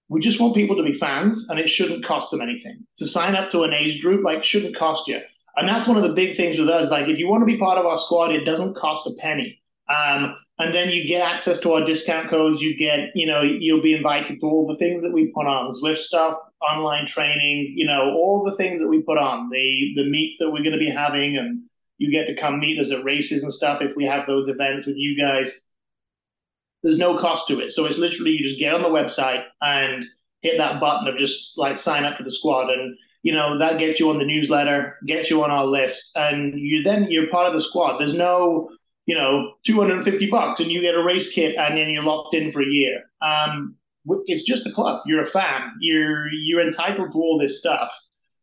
we 0.09 0.19
just 0.19 0.39
want 0.39 0.55
people 0.55 0.75
to 0.77 0.83
be 0.83 0.93
fans 0.93 1.47
and 1.49 1.59
it 1.59 1.69
shouldn't 1.69 2.05
cost 2.05 2.31
them 2.31 2.41
anything. 2.41 2.79
To 2.97 3.07
sign 3.07 3.35
up 3.35 3.49
to 3.51 3.63
an 3.63 3.73
age 3.73 4.01
group 4.01 4.23
like 4.23 4.43
shouldn't 4.43 4.75
cost 4.75 5.07
you. 5.07 5.21
And 5.57 5.67
that's 5.67 5.87
one 5.87 5.97
of 5.97 6.03
the 6.03 6.13
big 6.13 6.35
things 6.35 6.57
with 6.59 6.69
us. 6.69 6.89
Like 6.89 7.07
if 7.07 7.17
you 7.17 7.27
want 7.27 7.41
to 7.41 7.45
be 7.45 7.57
part 7.57 7.77
of 7.77 7.85
our 7.85 7.97
squad 7.97 8.31
it 8.31 8.45
doesn't 8.45 8.75
cost 8.75 9.07
a 9.07 9.11
penny. 9.19 9.61
Um, 9.89 10.35
and 10.57 10.73
then 10.73 10.89
you 10.89 11.07
get 11.07 11.21
access 11.21 11.59
to 11.61 11.73
our 11.73 11.85
discount 11.85 12.29
codes. 12.29 12.61
You 12.61 12.77
get 12.77 13.09
you 13.13 13.27
know 13.27 13.41
you'll 13.41 13.83
be 13.83 13.93
invited 13.93 14.39
to 14.39 14.45
all 14.47 14.67
the 14.67 14.77
things 14.77 15.01
that 15.01 15.13
we 15.13 15.27
put 15.27 15.45
on 15.45 15.71
zwift 15.71 15.97
stuff 15.97 16.37
online 16.61 17.05
training 17.05 17.73
you 17.75 17.85
know 17.85 18.13
all 18.13 18.43
the 18.43 18.55
things 18.55 18.79
that 18.79 18.87
we 18.87 19.01
put 19.01 19.17
on 19.17 19.49
the 19.49 19.93
the 19.95 20.09
meets 20.09 20.37
that 20.37 20.49
we're 20.49 20.63
going 20.63 20.71
to 20.71 20.77
be 20.77 20.89
having 20.89 21.37
and 21.37 21.67
you 21.97 22.11
get 22.11 22.27
to 22.27 22.35
come 22.35 22.59
meet 22.59 22.79
us 22.79 22.91
at 22.91 23.03
races 23.03 23.43
and 23.43 23.53
stuff 23.53 23.81
if 23.81 23.95
we 23.95 24.05
have 24.05 24.27
those 24.27 24.47
events 24.47 24.85
with 24.85 24.95
you 24.97 25.17
guys. 25.19 25.69
There's 26.83 26.97
no 26.97 27.17
cost 27.17 27.47
to 27.47 27.59
it. 27.61 27.71
So 27.71 27.85
it's 27.85 27.97
literally 27.97 28.31
you 28.31 28.43
just 28.43 28.59
get 28.59 28.73
on 28.73 28.83
the 28.83 28.89
website 28.89 29.45
and 29.61 30.05
hit 30.41 30.57
that 30.57 30.79
button 30.79 31.07
of 31.07 31.17
just 31.17 31.57
like 31.57 31.79
sign 31.79 32.03
up 32.03 32.17
to 32.17 32.23
the 32.23 32.31
squad. 32.31 32.69
And 32.69 32.95
you 33.23 33.33
know 33.33 33.57
that 33.57 33.79
gets 33.79 33.99
you 33.99 34.09
on 34.09 34.19
the 34.19 34.25
newsletter 34.25 34.97
gets 35.07 35.29
you 35.29 35.43
on 35.43 35.51
our 35.51 35.65
list. 35.65 36.11
And 36.15 36.53
you 36.59 36.83
then 36.83 37.09
you're 37.09 37.29
part 37.29 37.47
of 37.47 37.53
the 37.53 37.61
squad. 37.61 37.97
There's 37.97 38.13
no 38.13 38.69
you 39.05 39.15
know 39.15 39.53
250 39.65 40.29
bucks 40.29 40.59
and 40.59 40.71
you 40.71 40.81
get 40.81 40.95
a 40.95 41.03
race 41.03 41.31
kit 41.31 41.55
and 41.55 41.77
then 41.77 41.89
you're 41.89 42.03
locked 42.03 42.35
in 42.35 42.51
for 42.51 42.61
a 42.61 42.67
year. 42.67 43.03
Um, 43.21 43.75
it's 44.27 44.43
just 44.43 44.65
a 44.65 44.71
club 44.71 45.01
you're 45.05 45.23
a 45.23 45.27
fan 45.27 45.71
you're 45.79 46.27
you're 46.31 46.65
entitled 46.65 47.11
to 47.11 47.17
all 47.17 47.39
this 47.39 47.59
stuff 47.59 47.91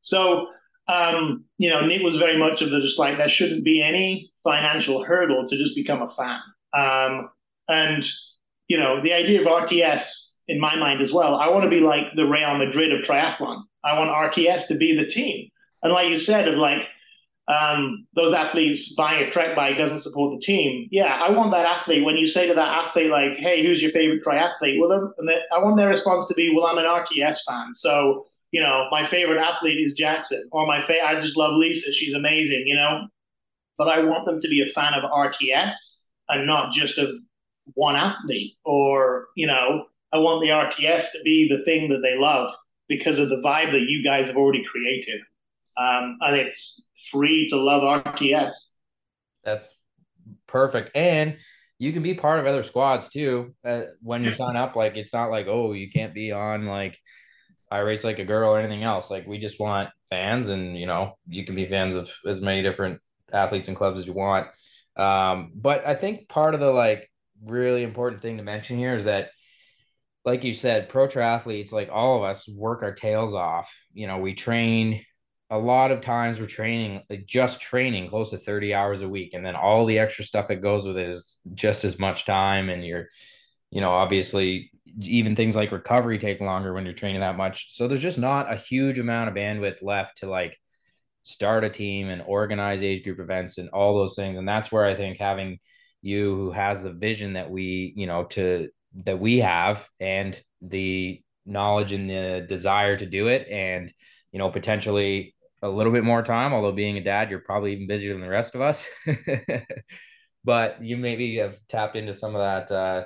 so 0.00 0.48
um, 0.88 1.44
you 1.58 1.70
know 1.70 1.86
nick 1.86 2.02
was 2.02 2.16
very 2.16 2.38
much 2.38 2.62
of 2.62 2.70
the 2.70 2.80
just 2.80 2.98
like 2.98 3.16
there 3.16 3.28
shouldn't 3.28 3.64
be 3.64 3.82
any 3.82 4.30
financial 4.42 5.04
hurdle 5.04 5.46
to 5.48 5.56
just 5.56 5.74
become 5.74 6.02
a 6.02 6.08
fan 6.08 6.40
um, 6.74 7.30
and 7.68 8.04
you 8.72 8.78
know, 8.78 9.02
the 9.02 9.12
idea 9.12 9.40
of 9.40 9.46
RTS 9.46 10.36
in 10.48 10.58
my 10.58 10.76
mind 10.76 11.02
as 11.02 11.12
well, 11.12 11.34
I 11.34 11.48
want 11.50 11.64
to 11.64 11.68
be 11.68 11.80
like 11.80 12.04
the 12.16 12.24
Real 12.24 12.56
Madrid 12.56 12.90
of 12.90 13.04
triathlon. 13.04 13.62
I 13.84 13.98
want 13.98 14.32
RTS 14.32 14.66
to 14.68 14.76
be 14.76 14.96
the 14.96 15.04
team. 15.04 15.50
And 15.82 15.92
like 15.92 16.08
you 16.08 16.16
said, 16.16 16.48
of 16.48 16.56
like 16.56 16.88
um, 17.48 18.06
those 18.14 18.32
athletes 18.32 18.94
buying 18.94 19.24
a 19.24 19.30
trek 19.30 19.56
bike 19.56 19.76
doesn't 19.76 20.00
support 20.00 20.38
the 20.38 20.44
team. 20.44 20.88
Yeah, 20.90 21.18
I 21.20 21.30
want 21.30 21.50
that 21.52 21.66
athlete. 21.66 22.04
When 22.04 22.16
you 22.16 22.28
say 22.28 22.46
to 22.46 22.54
that 22.54 22.86
athlete, 22.86 23.10
like, 23.10 23.36
"Hey, 23.36 23.64
who's 23.64 23.82
your 23.82 23.90
favorite 23.90 24.22
triathlete?" 24.22 24.78
Well, 24.80 25.12
then, 25.18 25.36
I 25.52 25.58
want 25.58 25.76
their 25.76 25.88
response 25.88 26.26
to 26.28 26.34
be, 26.34 26.54
"Well, 26.54 26.66
I'm 26.66 26.78
an 26.78 26.84
RTS 26.84 27.44
fan." 27.46 27.74
So, 27.74 28.26
you 28.52 28.60
know, 28.60 28.86
my 28.90 29.04
favorite 29.04 29.40
athlete 29.40 29.80
is 29.84 29.94
Jackson, 29.94 30.48
or 30.52 30.66
my 30.66 30.80
fa- 30.80 31.04
I 31.04 31.20
just 31.20 31.36
love 31.36 31.54
Lisa. 31.56 31.92
She's 31.92 32.14
amazing. 32.14 32.64
You 32.66 32.76
know, 32.76 33.08
but 33.76 33.88
I 33.88 34.04
want 34.04 34.24
them 34.26 34.40
to 34.40 34.48
be 34.48 34.62
a 34.62 34.72
fan 34.72 34.94
of 34.94 35.02
RTS 35.02 35.72
and 36.28 36.46
not 36.46 36.72
just 36.72 36.98
of 36.98 37.10
one 37.74 37.96
athlete 37.96 38.54
or 38.64 39.28
you 39.36 39.46
know 39.46 39.84
i 40.12 40.18
want 40.18 40.40
the 40.40 40.48
rts 40.48 41.12
to 41.12 41.18
be 41.24 41.48
the 41.48 41.62
thing 41.64 41.88
that 41.88 42.00
they 42.02 42.16
love 42.18 42.50
because 42.88 43.18
of 43.18 43.28
the 43.28 43.36
vibe 43.36 43.70
that 43.72 43.86
you 43.88 44.02
guys 44.02 44.26
have 44.26 44.36
already 44.36 44.64
created 44.64 45.20
um, 45.76 46.18
and 46.20 46.36
it's 46.36 46.86
free 47.10 47.48
to 47.48 47.56
love 47.56 47.82
rts 48.04 48.52
that's 49.44 49.76
perfect. 50.46 50.90
And 50.94 51.36
you 51.78 51.92
can 51.92 52.02
be 52.02 52.14
part 52.14 52.40
of 52.40 52.46
other 52.46 52.62
squads 52.62 53.08
too 53.08 53.54
uh, 53.64 53.82
when 54.00 54.24
you 54.24 54.32
sign 54.32 54.56
up. 54.56 54.76
Like 54.76 54.96
it's 54.96 55.12
not 55.12 55.30
like 55.30 55.46
oh 55.48 55.72
you 55.72 55.90
can't 55.90 56.14
be 56.14 56.32
on 56.32 56.66
like 56.66 56.98
i 57.70 57.78
race 57.78 58.04
like 58.04 58.18
a 58.18 58.24
girl 58.24 58.50
or 58.50 58.60
anything 58.60 58.82
else. 58.82 59.10
Like 59.10 59.26
we 59.26 59.38
just 59.38 59.58
want 59.58 59.90
fans 60.10 60.48
and 60.48 60.76
you 60.78 60.86
know 60.86 61.14
you 61.26 61.44
can 61.44 61.54
be 61.54 61.66
fans 61.66 61.94
of 61.94 62.10
as 62.26 62.40
many 62.40 62.62
different 62.62 63.00
athletes 63.32 63.68
and 63.68 63.76
clubs 63.76 63.98
as 63.98 64.06
you 64.06 64.12
want. 64.12 64.48
Um, 64.94 65.52
but 65.54 65.86
i 65.86 65.94
think 65.94 66.28
part 66.28 66.52
of 66.52 66.60
the 66.60 66.70
like 66.70 67.10
really 67.42 67.82
important 67.82 68.20
thing 68.20 68.36
to 68.36 68.42
mention 68.42 68.76
here 68.76 68.94
is 68.94 69.06
that 69.06 69.30
like 70.26 70.44
you 70.44 70.52
said 70.52 70.90
pro 70.90 71.08
triathletes 71.08 71.72
like 71.72 71.88
all 71.90 72.18
of 72.18 72.24
us 72.24 72.46
work 72.46 72.82
our 72.82 72.94
tails 72.94 73.34
off. 73.34 73.74
You 73.92 74.06
know 74.06 74.18
we 74.18 74.34
train 74.34 75.02
a 75.52 75.58
lot 75.58 75.90
of 75.90 76.00
times 76.00 76.40
we're 76.40 76.46
training 76.46 77.02
like 77.10 77.26
just 77.26 77.60
training 77.60 78.08
close 78.08 78.30
to 78.30 78.38
30 78.38 78.72
hours 78.72 79.02
a 79.02 79.08
week 79.08 79.34
and 79.34 79.44
then 79.44 79.54
all 79.54 79.84
the 79.84 79.98
extra 79.98 80.24
stuff 80.24 80.48
that 80.48 80.62
goes 80.62 80.86
with 80.86 80.96
it 80.96 81.10
is 81.10 81.38
just 81.52 81.84
as 81.84 81.98
much 81.98 82.24
time 82.24 82.70
and 82.70 82.84
you're 82.84 83.06
you 83.70 83.80
know 83.82 83.90
obviously 83.90 84.70
even 85.00 85.36
things 85.36 85.56
like 85.56 85.72
recovery 85.72 86.18
take 86.18 86.40
longer 86.40 86.72
when 86.72 86.84
you're 86.84 86.94
training 86.94 87.20
that 87.20 87.36
much. 87.36 87.74
So 87.74 87.88
there's 87.88 88.02
just 88.02 88.18
not 88.18 88.52
a 88.52 88.56
huge 88.56 88.98
amount 88.98 89.28
of 89.28 89.34
bandwidth 89.34 89.82
left 89.82 90.18
to 90.18 90.26
like 90.26 90.58
start 91.22 91.64
a 91.64 91.70
team 91.70 92.08
and 92.08 92.22
organize 92.26 92.82
age 92.82 93.04
group 93.04 93.20
events 93.20 93.58
and 93.58 93.68
all 93.70 93.96
those 93.96 94.16
things. 94.16 94.38
And 94.38 94.48
that's 94.48 94.72
where 94.72 94.84
i 94.84 94.94
think 94.94 95.18
having 95.18 95.58
you 96.02 96.34
who 96.34 96.50
has 96.50 96.82
the 96.82 96.92
vision 96.92 97.34
that 97.34 97.50
we 97.50 97.92
you 97.96 98.06
know 98.06 98.24
to 98.24 98.68
that 99.04 99.20
we 99.20 99.38
have 99.38 99.88
and 100.00 100.40
the 100.60 101.22
knowledge 101.46 101.92
and 101.92 102.10
the 102.10 102.44
desire 102.48 102.96
to 102.96 103.06
do 103.06 103.28
it 103.28 103.46
and 103.48 103.92
you 104.32 104.38
know 104.38 104.50
potentially 104.50 105.34
a 105.62 105.68
little 105.68 105.92
bit 105.92 106.04
more 106.04 106.22
time 106.22 106.52
although 106.52 106.72
being 106.72 106.98
a 106.98 107.04
dad 107.04 107.30
you're 107.30 107.38
probably 107.38 107.72
even 107.72 107.86
busier 107.86 108.12
than 108.12 108.22
the 108.22 108.28
rest 108.28 108.54
of 108.54 108.60
us 108.60 108.84
but 110.44 110.82
you 110.82 110.96
maybe 110.96 111.36
have 111.36 111.56
tapped 111.68 111.96
into 111.96 112.12
some 112.12 112.34
of 112.34 112.40
that 112.40 112.74
uh, 112.74 113.04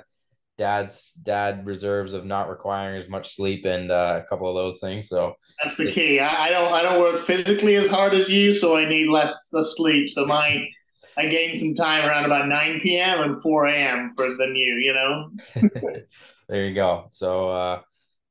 dad's 0.57 1.13
dad 1.21 1.65
reserves 1.65 2.13
of 2.13 2.25
not 2.25 2.49
requiring 2.49 2.99
as 2.99 3.09
much 3.09 3.35
sleep 3.35 3.65
and 3.65 3.91
uh, 3.91 4.21
a 4.23 4.27
couple 4.27 4.49
of 4.49 4.55
those 4.55 4.79
things 4.79 5.07
so 5.07 5.33
that's 5.63 5.77
the 5.77 5.91
key 5.91 6.19
I, 6.19 6.47
I 6.47 6.49
don't 6.49 6.73
i 6.73 6.81
don't 6.81 6.99
work 6.99 7.25
physically 7.25 7.75
as 7.75 7.87
hard 7.87 8.13
as 8.13 8.29
you 8.29 8.53
so 8.53 8.75
i 8.75 8.85
need 8.85 9.09
less, 9.09 9.49
less 9.53 9.75
sleep 9.75 10.09
so 10.09 10.25
my 10.25 10.67
I 11.17 11.25
gain 11.25 11.57
some 11.57 11.73
time 11.73 12.05
around 12.05 12.25
about 12.25 12.47
9 12.47 12.79
p.m. 12.81 13.21
and 13.21 13.41
4 13.41 13.67
a.m. 13.67 14.11
for 14.15 14.29
the 14.29 14.45
new, 14.45 14.75
you 14.75 14.93
know? 14.93 15.31
there 16.47 16.67
you 16.67 16.75
go. 16.75 17.07
So, 17.09 17.49
uh, 17.49 17.81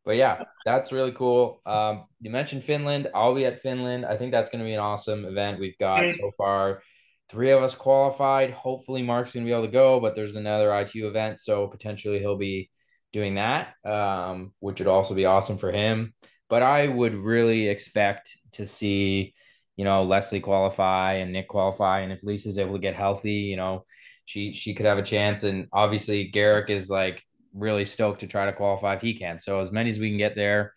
but 0.06 0.16
yeah, 0.16 0.42
that's 0.64 0.92
really 0.92 1.12
cool. 1.12 1.60
Um, 1.66 2.04
you 2.20 2.30
mentioned 2.30 2.64
Finland. 2.64 3.08
I'll 3.14 3.34
be 3.34 3.44
at 3.44 3.60
Finland. 3.60 4.06
I 4.06 4.16
think 4.16 4.32
that's 4.32 4.48
going 4.48 4.60
to 4.60 4.64
be 4.64 4.72
an 4.72 4.80
awesome 4.80 5.24
event. 5.24 5.60
We've 5.60 5.78
got 5.78 6.08
so 6.08 6.30
far 6.38 6.82
three 7.28 7.50
of 7.50 7.62
us 7.62 7.74
qualified. 7.74 8.52
Hopefully, 8.52 9.02
Mark's 9.02 9.32
going 9.32 9.44
to 9.44 9.48
be 9.50 9.52
able 9.52 9.66
to 9.66 9.72
go, 9.72 10.00
but 10.00 10.14
there's 10.14 10.36
another 10.36 10.74
ITU 10.74 11.08
event. 11.08 11.40
So 11.40 11.66
potentially 11.66 12.20
he'll 12.20 12.38
be 12.38 12.70
doing 13.12 13.34
that, 13.34 13.74
um, 13.84 14.52
which 14.60 14.78
would 14.78 14.88
also 14.88 15.12
be 15.12 15.26
awesome 15.26 15.58
for 15.58 15.72
him. 15.72 16.14
But 16.48 16.62
I 16.62 16.86
would 16.86 17.14
really 17.14 17.68
expect 17.68 18.30
to 18.52 18.66
see 18.66 19.34
you 19.76 19.84
know, 19.84 20.04
Leslie 20.04 20.40
qualify 20.40 21.14
and 21.14 21.32
Nick 21.32 21.48
qualify. 21.48 22.00
And 22.00 22.12
if 22.12 22.22
Lisa's 22.22 22.58
able 22.58 22.72
to 22.74 22.80
get 22.80 22.94
healthy, 22.94 23.34
you 23.34 23.56
know, 23.56 23.84
she 24.24 24.54
she 24.54 24.74
could 24.74 24.86
have 24.86 24.98
a 24.98 25.02
chance. 25.02 25.42
And 25.42 25.68
obviously 25.72 26.28
Garrick 26.28 26.70
is 26.70 26.88
like 26.88 27.22
really 27.56 27.84
stoked 27.84 28.20
to 28.20 28.26
try 28.26 28.46
to 28.46 28.52
qualify 28.52 28.94
if 28.94 29.02
he 29.02 29.14
can. 29.14 29.38
So 29.38 29.60
as 29.60 29.72
many 29.72 29.90
as 29.90 29.98
we 29.98 30.10
can 30.10 30.18
get 30.18 30.36
there. 30.36 30.74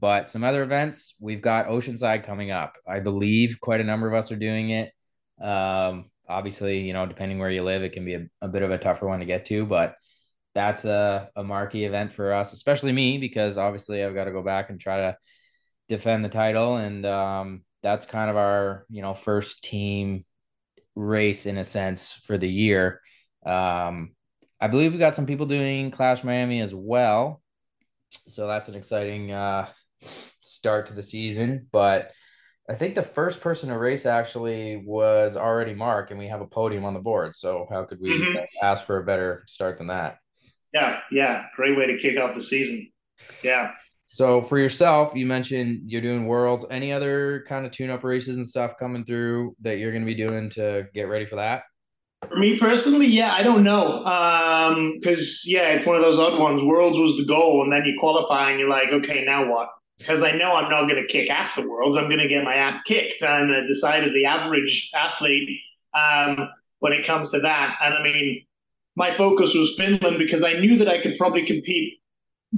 But 0.00 0.30
some 0.30 0.44
other 0.44 0.62
events, 0.62 1.14
we've 1.18 1.42
got 1.42 1.66
Oceanside 1.66 2.24
coming 2.24 2.52
up. 2.52 2.76
I 2.86 3.00
believe 3.00 3.58
quite 3.60 3.80
a 3.80 3.84
number 3.84 4.06
of 4.06 4.14
us 4.14 4.30
are 4.30 4.36
doing 4.36 4.70
it. 4.70 4.92
Um, 5.42 6.10
obviously, 6.28 6.80
you 6.80 6.92
know, 6.92 7.06
depending 7.06 7.38
where 7.38 7.50
you 7.50 7.62
live, 7.62 7.82
it 7.82 7.92
can 7.92 8.04
be 8.04 8.14
a, 8.14 8.26
a 8.40 8.48
bit 8.48 8.62
of 8.62 8.70
a 8.70 8.78
tougher 8.78 9.08
one 9.08 9.18
to 9.20 9.24
get 9.24 9.46
to, 9.46 9.66
but 9.66 9.96
that's 10.54 10.84
a, 10.84 11.30
a 11.34 11.42
marquee 11.42 11.84
event 11.84 12.12
for 12.12 12.32
us, 12.32 12.52
especially 12.52 12.92
me, 12.92 13.18
because 13.18 13.58
obviously 13.58 14.04
I've 14.04 14.14
got 14.14 14.24
to 14.24 14.32
go 14.32 14.42
back 14.42 14.70
and 14.70 14.78
try 14.78 14.98
to 14.98 15.16
defend 15.88 16.24
the 16.24 16.28
title. 16.28 16.76
And 16.76 17.04
um, 17.04 17.62
that's 17.82 18.06
kind 18.06 18.30
of 18.30 18.36
our 18.36 18.84
you 18.88 19.02
know 19.02 19.14
first 19.14 19.62
team 19.62 20.24
race 20.94 21.46
in 21.46 21.58
a 21.58 21.64
sense 21.64 22.12
for 22.24 22.38
the 22.38 22.48
year. 22.48 23.00
Um, 23.46 24.12
I 24.60 24.66
believe 24.68 24.92
we 24.92 24.98
got 24.98 25.14
some 25.14 25.26
people 25.26 25.46
doing 25.46 25.90
Clash 25.90 26.24
Miami 26.24 26.60
as 26.60 26.74
well. 26.74 27.42
So 28.26 28.46
that's 28.46 28.68
an 28.68 28.74
exciting 28.74 29.32
uh, 29.32 29.68
start 30.40 30.86
to 30.86 30.94
the 30.94 31.02
season. 31.02 31.68
But 31.70 32.12
I 32.68 32.74
think 32.74 32.94
the 32.94 33.02
first 33.02 33.40
person 33.40 33.70
to 33.70 33.78
race 33.78 34.04
actually 34.04 34.82
was 34.84 35.36
already 35.36 35.74
Mark, 35.74 36.10
and 36.10 36.18
we 36.18 36.28
have 36.28 36.40
a 36.40 36.46
podium 36.46 36.84
on 36.84 36.94
the 36.94 37.00
board. 37.00 37.34
So 37.34 37.66
how 37.70 37.84
could 37.84 38.00
we 38.00 38.10
Mhm. 38.10 38.46
ask 38.62 38.84
for 38.84 38.98
a 38.98 39.04
better 39.04 39.44
start 39.46 39.78
than 39.78 39.86
that? 39.86 40.18
Yeah, 40.74 41.00
yeah, 41.10 41.46
great 41.56 41.76
way 41.78 41.86
to 41.86 41.98
kick 41.98 42.18
off 42.18 42.34
the 42.34 42.42
season. 42.42 42.90
Yeah. 43.42 43.72
So 44.06 44.42
for 44.42 44.58
yourself, 44.58 45.14
you 45.14 45.26
mentioned 45.26 45.90
you're 45.90 46.02
doing 46.02 46.26
worlds. 46.26 46.66
Any 46.70 46.92
other 46.92 47.44
kind 47.46 47.64
of 47.64 47.72
tune-up 47.72 48.04
races 48.04 48.36
and 48.36 48.46
stuff 48.46 48.78
coming 48.78 49.04
through 49.04 49.54
that 49.60 49.78
you're 49.78 49.92
going 49.92 50.04
to 50.04 50.06
be 50.06 50.14
doing 50.14 50.50
to 50.50 50.88
get 50.94 51.08
ready 51.08 51.24
for 51.24 51.36
that? 51.36 51.62
For 52.26 52.36
me 52.36 52.58
personally, 52.58 53.06
yeah, 53.06 53.32
I 53.32 53.42
don't 53.42 53.62
know. 53.62 54.04
Um, 54.04 54.98
because 54.98 55.44
yeah, 55.46 55.68
it's 55.70 55.86
one 55.86 55.96
of 55.96 56.02
those 56.02 56.18
odd 56.18 56.38
ones. 56.38 56.62
Worlds 56.62 56.98
was 56.98 57.16
the 57.16 57.24
goal, 57.24 57.62
and 57.62 57.72
then 57.72 57.84
you 57.84 57.96
qualify, 57.98 58.50
and 58.50 58.58
you're 58.58 58.68
like, 58.68 58.90
okay, 58.90 59.24
now 59.24 59.50
what? 59.50 59.68
Because 59.98 60.22
I 60.22 60.32
know 60.32 60.54
I'm 60.54 60.70
not 60.70 60.88
going 60.88 61.02
to 61.02 61.06
kick 61.06 61.30
ass 61.30 61.56
at 61.58 61.64
Worlds. 61.64 61.96
I'm 61.96 62.08
going 62.08 62.20
to 62.20 62.28
get 62.28 62.44
my 62.44 62.54
ass 62.54 62.80
kicked. 62.82 63.22
And 63.22 63.52
I 63.52 63.66
decided 63.66 64.14
the 64.14 64.26
average 64.26 64.90
athlete 64.94 65.60
um, 65.94 66.48
when 66.80 66.92
it 66.92 67.06
comes 67.06 67.30
to 67.32 67.40
that. 67.40 67.76
And 67.82 67.94
I 67.94 68.02
mean, 68.02 68.44
my 68.94 69.10
focus 69.10 69.54
was 69.54 69.74
Finland 69.76 70.18
because 70.18 70.44
I 70.44 70.54
knew 70.54 70.76
that 70.78 70.88
I 70.88 71.00
could 71.00 71.16
probably 71.16 71.44
compete 71.44 71.94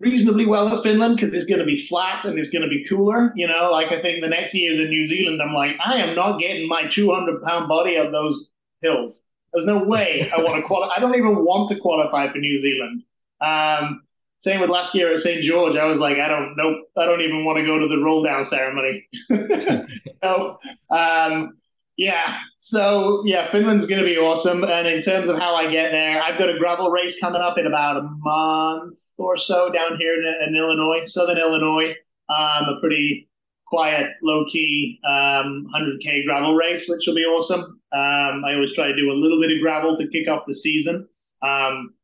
reasonably 0.00 0.46
well 0.46 0.68
at 0.68 0.82
Finland 0.82 1.16
because 1.16 1.34
it's 1.34 1.46
going 1.46 1.58
to 1.58 1.64
be 1.64 1.86
flat 1.86 2.24
and 2.24 2.38
it's 2.38 2.50
going 2.50 2.62
to 2.62 2.68
be 2.68 2.84
cooler. 2.84 3.32
You 3.34 3.48
know, 3.48 3.70
like 3.70 3.90
I 3.92 4.00
think 4.00 4.22
the 4.22 4.28
next 4.28 4.54
year's 4.54 4.78
in 4.78 4.88
New 4.88 5.06
Zealand, 5.06 5.40
I'm 5.42 5.54
like, 5.54 5.76
I 5.84 5.96
am 5.96 6.14
not 6.14 6.38
getting 6.38 6.68
my 6.68 6.88
200 6.88 7.42
pound 7.42 7.68
body 7.68 7.96
up 7.96 8.12
those 8.12 8.52
hills. 8.82 9.29
There's 9.52 9.66
no 9.66 9.84
way 9.84 10.30
I 10.34 10.38
want 10.38 10.56
to 10.56 10.62
qualify. 10.66 10.94
I 10.96 11.00
don't 11.00 11.14
even 11.14 11.44
want 11.44 11.70
to 11.70 11.78
qualify 11.78 12.30
for 12.30 12.38
New 12.38 12.58
Zealand. 12.60 13.02
Um, 13.40 14.02
same 14.38 14.60
with 14.60 14.70
last 14.70 14.94
year 14.94 15.12
at 15.12 15.20
St. 15.20 15.42
George. 15.42 15.76
I 15.76 15.84
was 15.84 15.98
like, 15.98 16.18
I 16.18 16.28
don't, 16.28 16.54
nope, 16.56 16.78
I 16.96 17.04
don't 17.04 17.20
even 17.20 17.44
want 17.44 17.58
to 17.58 17.66
go 17.66 17.78
to 17.78 17.88
the 17.88 17.98
roll 17.98 18.22
down 18.22 18.44
ceremony. 18.44 19.06
so, 20.22 20.58
um, 20.90 21.52
yeah, 21.98 22.38
so 22.56 23.22
yeah, 23.26 23.46
Finland's 23.50 23.84
going 23.84 24.00
to 24.00 24.06
be 24.06 24.16
awesome. 24.16 24.64
And 24.64 24.88
in 24.88 25.02
terms 25.02 25.28
of 25.28 25.36
how 25.36 25.54
I 25.54 25.70
get 25.70 25.92
there, 25.92 26.22
I've 26.22 26.38
got 26.38 26.48
a 26.48 26.58
gravel 26.58 26.90
race 26.90 27.20
coming 27.20 27.42
up 27.42 27.58
in 27.58 27.66
about 27.66 27.98
a 27.98 28.02
month 28.02 28.98
or 29.18 29.36
so 29.36 29.70
down 29.70 29.98
here 29.98 30.14
in, 30.14 30.48
in 30.48 30.56
Illinois, 30.56 31.04
Southern 31.04 31.36
Illinois. 31.36 31.94
Um, 32.30 32.64
a 32.64 32.80
pretty 32.80 33.28
quiet, 33.66 34.06
low 34.22 34.44
key 34.46 34.98
um, 35.06 35.66
100k 35.74 36.24
gravel 36.24 36.54
race, 36.54 36.88
which 36.88 37.04
will 37.06 37.14
be 37.14 37.24
awesome. 37.24 37.79
Um, 37.92 38.44
I 38.44 38.54
always 38.54 38.72
try 38.74 38.86
to 38.86 38.96
do 38.96 39.10
a 39.10 39.14
little 39.14 39.40
bit 39.40 39.50
of 39.50 39.60
gravel 39.60 39.96
to 39.96 40.06
kick 40.08 40.28
off 40.28 40.44
the 40.46 40.54
season 40.54 41.08
um, 41.42 41.94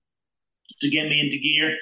to 0.81 0.91
get 0.91 1.09
me 1.09 1.21
into 1.21 1.39
gear. 1.39 1.77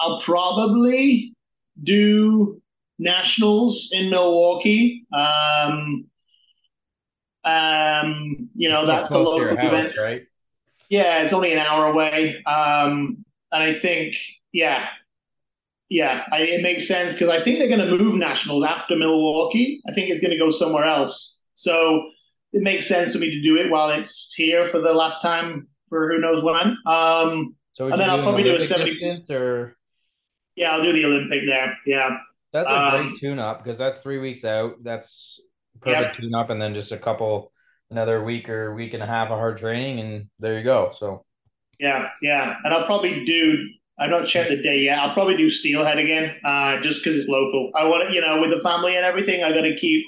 I'll 0.00 0.20
probably 0.20 1.34
do 1.82 2.60
nationals 2.98 3.90
in 3.92 4.10
Milwaukee. 4.10 5.06
Um, 5.12 6.06
um, 7.44 8.50
you 8.54 8.68
know, 8.68 8.86
that's 8.86 9.08
the 9.08 9.18
local 9.18 9.56
house, 9.56 9.66
event. 9.66 9.94
right? 9.98 10.22
Yeah, 10.88 11.22
it's 11.22 11.32
only 11.32 11.52
an 11.52 11.58
hour 11.58 11.86
away. 11.86 12.42
Um, 12.44 13.24
and 13.52 13.62
I 13.62 13.72
think, 13.72 14.16
yeah, 14.52 14.86
yeah, 15.88 16.24
I, 16.32 16.40
it 16.42 16.62
makes 16.62 16.86
sense 16.86 17.14
because 17.14 17.30
I 17.30 17.42
think 17.42 17.58
they're 17.58 17.68
going 17.68 17.88
to 17.88 17.96
move 17.96 18.14
nationals 18.14 18.64
after 18.64 18.96
Milwaukee. 18.96 19.80
I 19.88 19.92
think 19.92 20.10
it's 20.10 20.20
going 20.20 20.32
to 20.32 20.38
go 20.38 20.50
somewhere 20.50 20.84
else. 20.84 21.48
So 21.54 22.10
it 22.52 22.62
makes 22.62 22.86
sense 22.86 23.12
for 23.12 23.18
me 23.18 23.30
to 23.30 23.42
do 23.42 23.56
it 23.56 23.70
while 23.70 23.90
it's 23.90 24.32
here 24.34 24.68
for 24.68 24.80
the 24.80 24.92
last 24.92 25.22
time 25.22 25.68
for 25.88 26.08
who 26.08 26.18
knows 26.18 26.42
when. 26.42 26.76
Um, 26.86 27.56
So 27.72 27.88
And 27.88 28.00
then 28.00 28.10
I'll 28.10 28.22
probably 28.22 28.42
do 28.42 28.50
a 28.50 28.52
Olympic 28.54 28.68
70 28.68 28.90
distance 28.92 29.30
or 29.30 29.76
yeah, 30.56 30.72
I'll 30.72 30.82
do 30.82 30.92
the 30.92 31.04
Olympic 31.04 31.42
there. 31.46 31.76
Yeah. 31.86 32.18
that's 32.52 32.68
a 32.68 32.72
Um, 32.72 33.08
great 33.08 33.20
tune-up 33.20 33.62
because 33.62 33.78
that's 33.78 33.98
three 33.98 34.18
weeks 34.18 34.44
out. 34.44 34.82
That's 34.82 35.40
perfect 35.80 36.16
tune-up, 36.20 36.50
and 36.50 36.60
then 36.60 36.74
just 36.74 36.92
a 36.92 36.98
couple 36.98 37.52
another 37.90 38.22
week 38.22 38.48
or 38.48 38.74
week 38.74 38.94
and 38.94 39.02
a 39.02 39.06
half 39.06 39.30
of 39.30 39.38
hard 39.38 39.58
training, 39.58 40.00
and 40.00 40.28
there 40.38 40.58
you 40.58 40.64
go. 40.64 40.90
So 40.90 41.24
Yeah, 41.78 42.08
yeah, 42.22 42.56
and 42.64 42.74
I'll 42.74 42.86
probably 42.86 43.24
do. 43.24 43.68
I've 44.00 44.10
not 44.10 44.26
checked 44.28 44.50
the 44.50 44.62
day 44.62 44.80
yet. 44.80 44.98
I'll 44.98 45.14
probably 45.14 45.36
do 45.36 45.50
Steelhead 45.50 45.98
again, 45.98 46.36
uh, 46.44 46.80
just 46.80 47.02
because 47.02 47.18
it's 47.18 47.28
local. 47.28 47.72
I 47.74 47.84
want 47.84 48.08
to, 48.08 48.14
you 48.14 48.20
know, 48.20 48.40
with 48.40 48.50
the 48.50 48.60
family 48.62 48.96
and 48.96 49.04
everything, 49.04 49.42
I 49.42 49.52
got 49.52 49.62
to 49.62 49.76
keep 49.76 50.04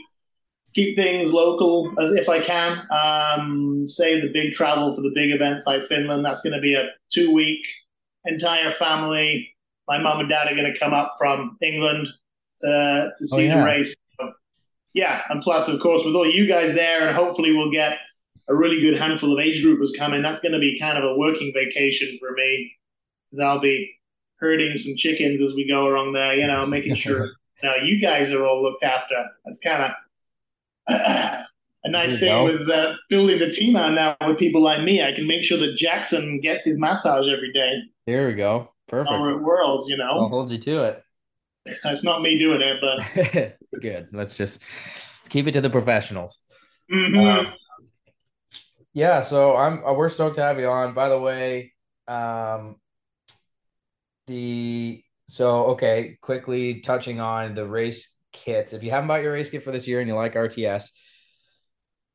keep 0.75 0.97
things 0.97 1.33
local 1.33 1.93
as 2.01 2.11
if 2.13 2.29
I 2.29 2.41
can. 2.41 2.87
Um, 2.91 3.89
say 3.89 4.21
the 4.21 4.33
big 4.33 4.53
travel 4.53 4.95
for 4.95 5.03
the 5.03 5.13
big 5.15 5.33
events 5.33 5.65
like 5.67 5.85
Finland. 5.85 6.25
That's 6.25 6.43
going 6.43 6.55
to 6.55 6.61
be 6.61 6.75
a 6.75 6.89
two 7.13 7.33
week 7.33 7.67
entire 8.25 8.73
family. 8.73 9.55
My 9.89 9.99
mom 9.99 10.21
and 10.21 10.29
dad 10.29 10.51
are 10.51 10.55
going 10.55 10.73
to 10.73 10.79
come 10.79 10.93
up 10.93 11.15
from 11.19 11.57
England 11.63 12.09
to 12.59 13.11
to 13.17 13.27
see 13.27 13.47
yeah. 13.47 13.59
the 13.59 13.65
race. 13.65 13.95
So, 14.21 14.33
yeah, 14.95 15.23
and 15.29 15.43
plus, 15.43 15.69
of 15.69 15.81
course, 15.81 16.05
with 16.05 16.15
all 16.15 16.27
you 16.27 16.47
guys 16.47 16.75
there, 16.75 17.07
and 17.07 17.17
hopefully 17.17 17.53
we'll 17.53 17.73
get 17.73 17.99
a 18.49 18.55
really 18.55 18.81
good 18.81 18.99
handful 18.99 19.33
of 19.33 19.39
age 19.39 19.65
groupers 19.65 19.97
coming. 19.97 20.23
That's 20.23 20.41
going 20.41 20.53
to 20.53 20.59
be 20.59 20.79
kind 20.79 20.99
of 20.99 21.05
a 21.05 21.17
working 21.17 21.53
vacation 21.55 22.17
for 22.19 22.33
me 22.33 22.73
because 23.31 23.43
I'll 23.43 23.61
be 23.61 23.91
herding 24.39 24.77
some 24.77 24.95
chickens 24.97 25.41
as 25.41 25.55
we 25.55 25.69
go 25.69 25.89
along 25.89 26.15
there, 26.15 26.35
you 26.35 26.47
know, 26.47 26.67
making 26.67 26.95
sure 26.95 27.27
you 27.63 27.69
know 27.69 27.77
you 27.83 28.01
guys 28.01 28.33
are 28.33 28.47
all 28.47 28.63
looked 28.63 28.85
after. 28.85 29.17
That's 29.45 29.59
kind 29.59 29.83
of 29.83 29.93
a 30.91 31.89
nice 31.89 32.19
thing 32.19 32.29
go. 32.29 32.45
with 32.45 32.69
uh, 32.69 32.95
building 33.09 33.39
the 33.39 33.51
team 33.51 33.77
out 33.77 33.93
now 33.93 34.17
with 34.27 34.39
people 34.39 34.61
like 34.63 34.83
me. 34.83 35.03
I 35.03 35.13
can 35.13 35.27
make 35.27 35.43
sure 35.45 35.59
that 35.59 35.77
Jackson 35.77 36.41
gets 36.41 36.65
his 36.65 36.79
massage 36.79 37.29
every 37.29 37.53
day 37.53 37.83
there 38.07 38.27
we 38.27 38.35
go. 38.35 38.71
Perfect. 38.89 39.13
at 39.15 39.41
Worlds. 39.41 39.89
You 39.89 39.97
I'll 40.03 40.23
know, 40.23 40.29
hold 40.29 40.51
you 40.51 40.59
to 40.59 40.83
it. 40.85 41.03
it's 41.85 42.03
not 42.03 42.23
me 42.23 42.39
doing 42.39 42.61
it, 42.61 42.81
but 42.81 43.57
Good. 43.81 44.09
Let's 44.13 44.37
just 44.37 44.63
keep 45.29 45.47
it 45.47 45.53
to 45.53 45.61
the 45.61 45.71
professionals. 45.71 46.43
Mhm. 46.93 47.39
Um, 47.47 47.53
yeah, 48.93 49.21
so 49.21 49.57
I'm 49.57 49.85
uh, 49.85 49.93
we're 49.93 50.09
stoked 50.09 50.35
to 50.37 50.43
have 50.43 50.59
you 50.59 50.67
on. 50.67 50.93
By 50.95 51.09
the 51.09 51.21
way, 51.21 51.73
um, 52.09 52.77
the 54.27 55.05
so 55.29 55.67
okay, 55.67 56.19
quickly 56.21 56.81
touching 56.81 57.21
on 57.21 57.55
the 57.55 57.67
race 57.67 58.11
kits. 58.33 58.73
If 58.73 58.83
you 58.83 58.91
haven't 58.91 59.09
bought 59.09 59.23
your 59.23 59.33
race 59.33 59.51
kit 59.51 59.63
for 59.63 59.73
this 59.73 59.87
year 59.87 60.01
and 60.01 60.09
you 60.09 60.15
like 60.15 60.35
RTS, 60.35 60.89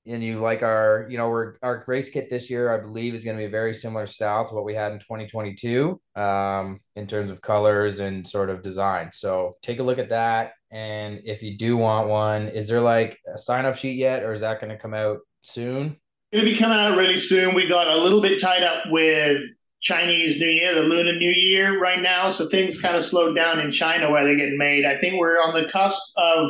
and 0.08 0.24
you 0.24 0.40
like 0.40 0.62
our, 0.62 1.08
you 1.10 1.18
know, 1.18 1.30
we're 1.30 1.56
our 1.64 1.84
race 1.88 2.10
kit 2.10 2.30
this 2.30 2.50
year, 2.50 2.72
I 2.72 2.80
believe, 2.80 3.16
is 3.16 3.24
going 3.24 3.38
to 3.38 3.42
be 3.42 3.46
a 3.46 3.50
very 3.50 3.74
similar 3.74 4.06
style 4.06 4.48
to 4.48 4.54
what 4.54 4.64
we 4.64 4.76
had 4.76 4.92
in 4.92 5.00
2022, 5.00 6.00
um, 6.16 6.80
in 6.96 7.08
terms 7.08 7.32
of 7.32 7.42
colors 7.42 8.00
and 8.00 8.26
sort 8.26 8.50
of 8.50 8.62
design. 8.62 9.10
So 9.14 9.58
take 9.64 9.80
a 9.80 9.84
look 9.84 9.98
at 9.98 10.10
that. 10.10 10.52
And 10.72 11.22
if 11.26 11.42
you 11.42 11.58
do 11.58 11.76
want 11.76 12.08
one, 12.08 12.50
is 12.50 12.68
there 12.68 12.82
like 12.82 13.18
a 13.34 13.38
sign 13.38 13.66
up 13.66 13.78
sheet 13.78 13.98
yet, 13.98 14.24
or 14.24 14.32
is 14.32 14.42
that 14.42 14.62
going 14.62 14.72
to 14.72 14.78
come 14.78 14.94
out 14.94 15.20
soon? 15.42 15.98
It'll 16.32 16.46
be 16.46 16.58
coming 16.58 16.78
out 16.78 16.98
really 16.98 17.18
soon. 17.18 17.56
We 17.56 17.68
got 17.68 17.88
a 17.88 17.98
little 17.98 18.22
bit 18.22 18.40
tied 18.40 18.64
up 18.64 18.84
with 18.90 19.42
Chinese 19.86 20.40
New 20.40 20.50
Year, 20.50 20.74
the 20.74 20.82
Lunar 20.82 21.16
New 21.16 21.32
Year 21.32 21.80
right 21.80 22.02
now. 22.02 22.32
So 22.32 22.50
things 22.50 22.82
kind 22.82 22.96
of 22.96 23.06
slowed 23.06 23.36
down 23.36 23.60
in 23.60 23.72
China 23.72 24.10
where 24.10 24.26
they're 24.26 24.36
getting 24.36 24.58
made. 24.58 24.84
I 24.84 24.98
think 24.98 25.20
we're 25.20 25.38
on 25.38 25.54
the 25.54 25.70
cusp 25.70 26.02
of 26.18 26.50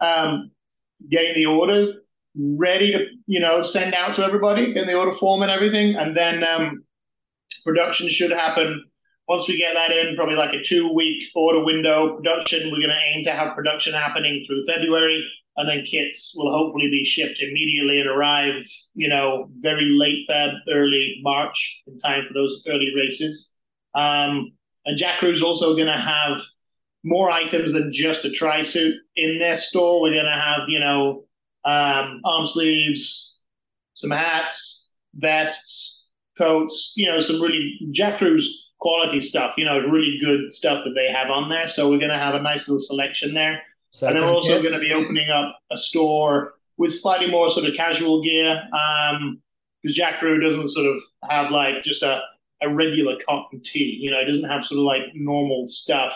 um, 0.00 0.50
getting 1.10 1.34
the 1.34 1.46
orders 1.46 1.96
ready 2.36 2.92
to, 2.92 3.06
you 3.26 3.40
know, 3.40 3.62
send 3.62 3.94
out 3.94 4.14
to 4.16 4.22
everybody 4.22 4.76
in 4.76 4.86
the 4.86 4.92
order 4.92 5.12
form 5.12 5.40
and 5.40 5.50
everything. 5.50 5.96
And 5.96 6.14
then 6.14 6.44
um, 6.44 6.84
production 7.64 8.10
should 8.10 8.30
happen 8.30 8.84
once 9.28 9.48
we 9.48 9.56
get 9.56 9.72
that 9.72 9.90
in, 9.90 10.14
probably 10.14 10.36
like 10.36 10.52
a 10.52 10.62
two 10.62 10.92
week 10.92 11.22
order 11.34 11.64
window 11.64 12.16
production. 12.16 12.70
We're 12.70 12.80
going 12.80 12.90
to 12.90 13.16
aim 13.16 13.24
to 13.24 13.32
have 13.32 13.54
production 13.54 13.94
happening 13.94 14.44
through 14.46 14.62
February 14.64 15.26
and 15.56 15.68
then 15.68 15.84
kits 15.84 16.34
will 16.36 16.50
hopefully 16.50 16.90
be 16.90 17.04
shipped 17.04 17.40
immediately 17.40 18.00
and 18.00 18.08
arrive, 18.08 18.66
you 18.94 19.08
know, 19.08 19.48
very 19.58 19.88
late 19.90 20.26
Feb, 20.28 20.54
early 20.70 21.20
March, 21.22 21.82
in 21.86 21.96
time 21.96 22.24
for 22.26 22.34
those 22.34 22.62
early 22.68 22.92
races. 22.96 23.54
Um, 23.94 24.52
and 24.84 24.98
Jakroo's 24.98 25.42
also 25.42 25.74
going 25.74 25.86
to 25.86 25.92
have 25.92 26.40
more 27.04 27.30
items 27.30 27.72
than 27.72 27.92
just 27.92 28.24
a 28.24 28.30
tri 28.30 28.62
suit 28.62 28.94
in 29.16 29.38
their 29.38 29.56
store. 29.56 30.00
We're 30.00 30.14
going 30.14 30.24
to 30.24 30.32
have, 30.32 30.68
you 30.68 30.80
know, 30.80 31.24
um, 31.64 32.20
arm 32.24 32.46
sleeves, 32.46 33.44
some 33.94 34.10
hats, 34.10 34.92
vests, 35.14 36.08
coats, 36.36 36.94
you 36.96 37.06
know, 37.06 37.20
some 37.20 37.40
really 37.40 37.78
Jakroo's 37.92 38.72
quality 38.80 39.20
stuff, 39.20 39.54
you 39.56 39.64
know, 39.64 39.78
really 39.80 40.18
good 40.22 40.52
stuff 40.52 40.84
that 40.84 40.94
they 40.94 41.10
have 41.10 41.30
on 41.30 41.48
there. 41.48 41.68
So 41.68 41.88
we're 41.88 41.98
going 41.98 42.10
to 42.10 42.18
have 42.18 42.34
a 42.34 42.42
nice 42.42 42.68
little 42.68 42.84
selection 42.84 43.32
there. 43.34 43.62
And 44.02 44.16
then 44.16 44.24
we're 44.24 44.32
also 44.32 44.60
going 44.60 44.74
to 44.74 44.80
be 44.80 44.92
opening 44.92 45.30
up 45.30 45.58
a 45.70 45.76
store 45.76 46.54
with 46.76 46.92
slightly 46.92 47.30
more 47.30 47.48
sort 47.48 47.66
of 47.66 47.74
casual 47.74 48.22
gear. 48.22 48.62
Um, 48.72 49.40
because 49.82 49.98
Jakroo 49.98 50.42
doesn't 50.42 50.70
sort 50.70 50.86
of 50.86 51.02
have 51.28 51.50
like 51.50 51.84
just 51.84 52.02
a, 52.02 52.22
a 52.62 52.72
regular 52.72 53.18
cotton 53.28 53.60
tee, 53.62 53.98
you 54.00 54.10
know, 54.10 54.18
it 54.18 54.24
doesn't 54.24 54.48
have 54.48 54.64
sort 54.64 54.78
of 54.78 54.84
like 54.84 55.02
normal 55.14 55.66
stuff. 55.66 56.12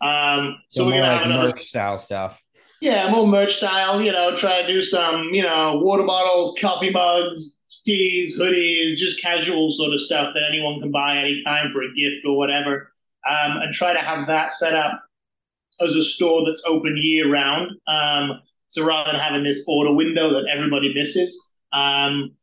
Um, 0.00 0.56
so, 0.70 0.80
So 0.80 0.86
we're 0.86 0.92
going 0.92 1.02
to 1.04 1.08
like 1.10 1.18
have 1.18 1.30
another, 1.30 1.48
merch 1.48 1.68
style 1.68 1.98
stuff. 1.98 2.42
yeah, 2.80 3.10
more 3.10 3.26
merch 3.26 3.56
style, 3.56 4.00
you 4.00 4.10
know, 4.10 4.34
try 4.34 4.62
to 4.62 4.66
do 4.66 4.80
some, 4.80 5.24
you 5.34 5.42
know, 5.42 5.78
water 5.82 6.02
bottles, 6.04 6.56
coffee 6.58 6.88
mugs, 6.88 7.82
tees, 7.84 8.38
hoodies, 8.38 8.96
just 8.96 9.20
casual 9.20 9.70
sort 9.70 9.92
of 9.92 10.00
stuff 10.00 10.32
that 10.32 10.42
anyone 10.48 10.80
can 10.80 10.90
buy 10.90 11.18
anytime 11.18 11.70
for 11.72 11.82
a 11.82 11.92
gift 11.92 12.24
or 12.24 12.38
whatever, 12.38 12.90
um, 13.28 13.58
and 13.58 13.74
try 13.74 13.92
to 13.92 14.00
have 14.00 14.26
that 14.28 14.52
set 14.52 14.74
up 14.74 15.02
as 15.80 15.94
a 15.94 16.02
store 16.02 16.44
that's 16.44 16.62
open 16.66 16.96
year 16.96 17.30
round. 17.30 17.70
Um, 17.86 18.40
so 18.68 18.84
rather 18.84 19.12
than 19.12 19.20
having 19.20 19.44
this 19.44 19.64
order 19.66 19.92
window 19.92 20.30
that 20.30 20.48
everybody 20.52 20.94
misses, 20.94 21.38
um, 21.72 22.34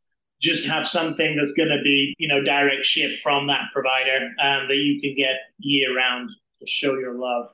just 0.41 0.67
have 0.67 0.88
something 0.88 1.36
that's 1.36 1.54
going 1.54 1.69
to 1.69 1.82
be, 1.84 2.13
you 2.19 2.28
know, 2.28 2.43
direct 2.43 2.86
ship 2.86 3.19
from 3.21 3.47
that 3.47 3.69
provider 3.73 4.26
um, 4.41 4.67
that 4.67 4.76
you 4.76 5.02
can 5.02 5.15
get 5.15 5.36
year 5.60 5.95
round 5.95 6.30
to 6.60 6.67
show 6.67 6.97
your 7.00 7.15
love. 7.15 7.50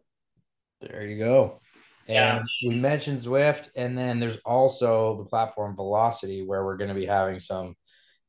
There 0.82 1.06
you 1.06 1.18
go. 1.18 1.62
And 2.08 2.46
yeah. 2.62 2.70
we 2.70 2.76
mentioned 2.76 3.20
Zwift, 3.20 3.70
and 3.78 3.98
then 3.98 4.20
there's 4.20 4.38
also 4.46 5.18
the 5.18 5.24
platform 5.24 5.76
Velocity, 5.76 6.44
where 6.46 6.66
we're 6.66 6.76
going 6.76 6.90
to 6.90 6.96
be 6.96 7.06
having 7.06 7.40
some 7.40 7.76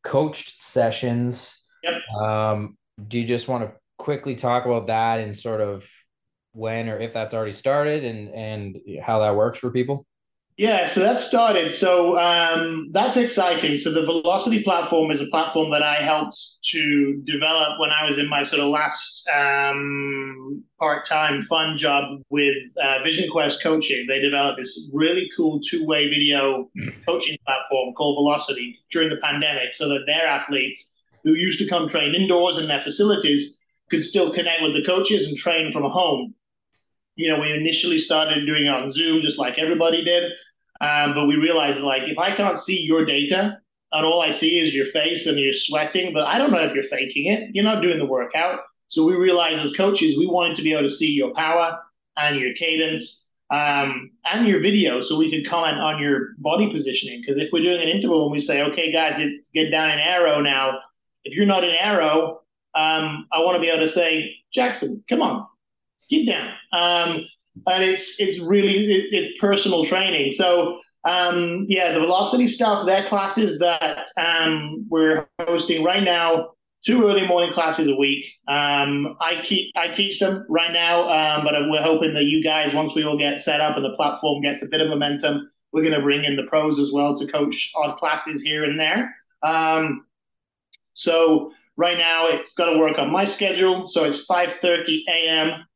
coached 0.05 0.57
sessions. 0.57 1.59
Yep. 1.83 1.95
Um, 2.21 2.77
do 3.09 3.19
you 3.19 3.27
just 3.27 3.49
want 3.49 3.65
to 3.65 3.73
quickly 3.99 4.37
talk 4.37 4.67
about 4.67 4.87
that 4.87 5.19
and 5.19 5.37
sort 5.37 5.61
of 5.61 5.89
when 6.55 6.89
or 6.89 6.99
if 6.99 7.13
that's 7.13 7.35
already 7.35 7.53
started 7.53 8.05
and 8.05 8.29
and 8.31 8.79
how 9.03 9.19
that 9.21 9.37
works 9.37 9.59
for 9.59 9.71
people? 9.71 10.07
Yeah, 10.57 10.87
so 10.87 11.01
that 11.01 11.19
started. 11.19 11.73
So 11.73 12.17
um, 12.17 12.91
that's 12.93 13.17
exciting. 13.17 13.77
So 13.77 13.91
the 13.91 14.05
Velocity 14.05 14.63
platform 14.63 15.11
is 15.11 15.21
a 15.21 15.27
platform 15.27 15.73
that 15.73 15.83
I 15.83 15.97
helped 15.97 16.39
to 16.71 17.21
develop 17.27 17.81
when 17.81 17.91
I 17.91 18.07
was 18.07 18.19
in 18.19 18.29
my 18.29 18.45
sort 18.45 18.63
of 18.63 18.69
last 18.69 19.29
um, 19.35 20.63
part-time 20.79 21.43
fun 21.43 21.77
job 21.77 22.21
with 22.31 22.57
uh, 22.81 23.03
Vision 23.03 23.29
Quest 23.29 23.65
Coaching. 23.65 24.07
They 24.07 24.21
developed 24.21 24.61
this 24.61 24.91
really 24.93 25.29
cool 25.37 25.61
two-way 25.69 26.09
video 26.09 26.71
coaching 27.05 27.37
platform 27.45 27.93
called 27.95 28.17
Velocity 28.23 28.79
during 28.93 29.09
the 29.09 29.17
pandemic, 29.17 29.75
so 29.75 29.89
that 29.89 30.05
their 30.07 30.29
athletes 30.29 31.01
who 31.25 31.33
used 31.33 31.59
to 31.59 31.67
come 31.67 31.89
train 31.89 32.15
indoors 32.15 32.59
in 32.59 32.69
their 32.69 32.81
facilities 32.81 33.61
could 33.91 34.05
still 34.05 34.33
connect 34.33 34.63
with 34.63 34.75
the 34.75 34.85
coaches 34.85 35.27
and 35.27 35.37
train 35.37 35.73
from 35.73 35.83
home 35.83 36.33
you 37.17 37.31
know, 37.31 37.41
we 37.41 37.53
initially 37.53 37.99
started 37.99 38.47
doing 38.47 38.67
it 38.67 38.69
on 38.69 38.91
Zoom, 38.91 39.23
just 39.23 39.39
like 39.39 39.59
everybody 39.59 40.05
did. 40.05 40.33
Um, 40.81 41.15
but 41.15 41.27
we 41.27 41.37
realized, 41.37 41.81
like, 41.81 42.03
if 42.03 42.19
I 42.19 42.35
can't 42.35 42.59
see 42.59 42.81
your 42.81 43.05
data 43.05 43.59
and 43.93 44.05
all 44.05 44.21
I 44.21 44.33
see 44.33 44.59
is 44.59 44.75
your 44.75 44.87
face 44.87 45.27
and 45.27 45.39
you're 45.39 45.53
sweating, 45.53 46.13
but 46.13 46.27
I 46.27 46.39
don't 46.39 46.51
know 46.51 46.65
if 46.65 46.75
you're 46.75 46.83
faking 46.83 47.31
it, 47.33 47.51
you're 47.55 47.65
not 47.65 47.83
doing 47.83 47.99
the 47.99 48.07
workout. 48.07 48.61
So 48.89 49.05
we 49.05 49.15
realized 49.15 49.61
as 49.61 49.73
coaches, 49.75 50.19
we 50.19 50.27
wanted 50.27 50.57
to 50.57 50.63
be 50.63 50.73
able 50.73 50.83
to 50.83 50.95
see 50.95 51.11
your 51.11 51.33
power 51.35 51.79
and 52.17 52.39
your 52.39 52.55
cadence 52.55 53.33
um, 53.51 54.11
and 54.31 54.47
your 54.47 54.61
video 54.61 55.01
so 55.01 55.17
we 55.17 55.31
could 55.31 55.49
comment 55.49 55.79
on 55.79 56.01
your 56.01 56.35
body 56.39 56.71
positioning. 56.71 57.21
Because 57.21 57.39
if 57.39 57.51
we're 57.53 57.63
doing 57.63 57.81
an 57.81 57.89
interval 57.89 58.25
and 58.25 58.33
we 58.33 58.41
say, 58.41 58.63
okay, 58.63 58.93
guys, 58.93 59.19
it's 59.19 59.51
get 59.51 59.71
down 59.71 59.91
in 59.91 59.99
aero 59.99 60.41
now, 60.41 60.79
if 61.25 61.35
you're 61.37 61.47
not 61.47 61.65
in 61.65 61.75
aero, 61.79 62.41
um, 62.75 63.27
I 63.33 63.39
want 63.41 63.57
to 63.57 63.61
be 63.61 63.69
able 63.69 63.87
to 63.87 63.93
say, 63.93 64.35
Jackson, 64.53 65.03
come 65.09 65.23
on, 65.23 65.47
get 66.09 66.27
down. 66.27 66.53
Um, 66.73 67.25
and 67.67 67.85
it's 67.85 68.21
it's 68.21 68.41
really 68.41 68.77
it, 68.79 69.13
it's 69.13 69.39
personal 69.41 69.85
training. 69.85 70.33
So 70.33 70.81
um, 71.05 71.67
yeah, 71.69 71.93
the 71.93 72.01
velocity 72.01 72.49
stuff, 72.49 72.87
that 72.87 73.09
classes 73.09 73.59
that 73.59 74.07
um, 74.17 74.87
we're 74.89 75.27
hosting 75.41 75.85
right 75.85 76.03
now, 76.03 76.51
two 76.85 77.07
early 77.07 77.27
morning 77.27 77.53
classes 77.53 77.89
a 77.89 77.97
week. 77.97 78.27
Um, 78.49 79.17
I 79.21 79.41
keep 79.43 79.73
I 79.77 79.89
teach 79.89 80.19
them 80.19 80.47
right 80.49 80.73
now, 80.73 81.09
um, 81.09 81.45
but 81.45 81.55
we're 81.69 81.83
hoping 81.83 82.15
that 82.15 82.25
you 82.25 82.43
guys, 82.43 82.75
once 82.75 82.95
we 82.95 83.05
all 83.05 83.19
get 83.19 83.39
set 83.39 83.61
up 83.61 83.77
and 83.77 83.85
the 83.85 83.95
platform 83.97 84.43
gets 84.43 84.63
a 84.63 84.67
bit 84.67 84.81
of 84.81 84.89
momentum, 84.89 85.49
we're 85.73 85.83
going 85.83 85.95
to 85.95 86.03
bring 86.03 86.25
in 86.25 86.37
the 86.37 86.45
pros 86.45 86.79
as 86.79 86.91
well 86.93 87.17
to 87.19 87.27
coach 87.27 87.73
odd 87.77 87.99
classes 87.99 88.41
here 88.41 88.65
and 88.65 88.81
there. 88.81 89.15
Um, 89.43 90.07
so 90.95 91.53
right 91.77 91.99
now, 91.99 92.29
it's 92.29 92.55
got 92.55 92.71
to 92.71 92.79
work 92.79 92.99
on 92.99 93.11
my 93.11 93.25
schedule. 93.25 93.87
So 93.87 94.05
it's 94.05 94.27
5:30 94.27 95.01
a.m. 95.09 95.67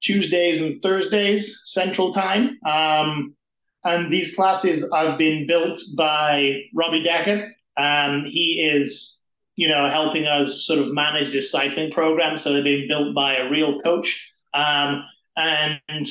Tuesdays 0.00 0.60
and 0.60 0.82
Thursdays 0.82 1.60
Central 1.64 2.12
Time. 2.14 2.58
Um, 2.66 3.34
and 3.84 4.12
these 4.12 4.34
classes 4.34 4.84
have 4.92 5.18
been 5.18 5.46
built 5.46 5.78
by 5.96 6.62
Robbie 6.74 7.04
Decker. 7.04 7.52
Um, 7.76 8.24
he 8.24 8.60
is, 8.60 9.24
you 9.56 9.68
know, 9.68 9.88
helping 9.88 10.26
us 10.26 10.66
sort 10.66 10.80
of 10.80 10.92
manage 10.92 11.32
this 11.32 11.50
cycling 11.50 11.92
program. 11.92 12.38
So 12.38 12.52
they've 12.52 12.64
been 12.64 12.88
built 12.88 13.14
by 13.14 13.36
a 13.36 13.50
real 13.50 13.80
coach. 13.80 14.32
Um, 14.52 15.04
and 15.36 16.08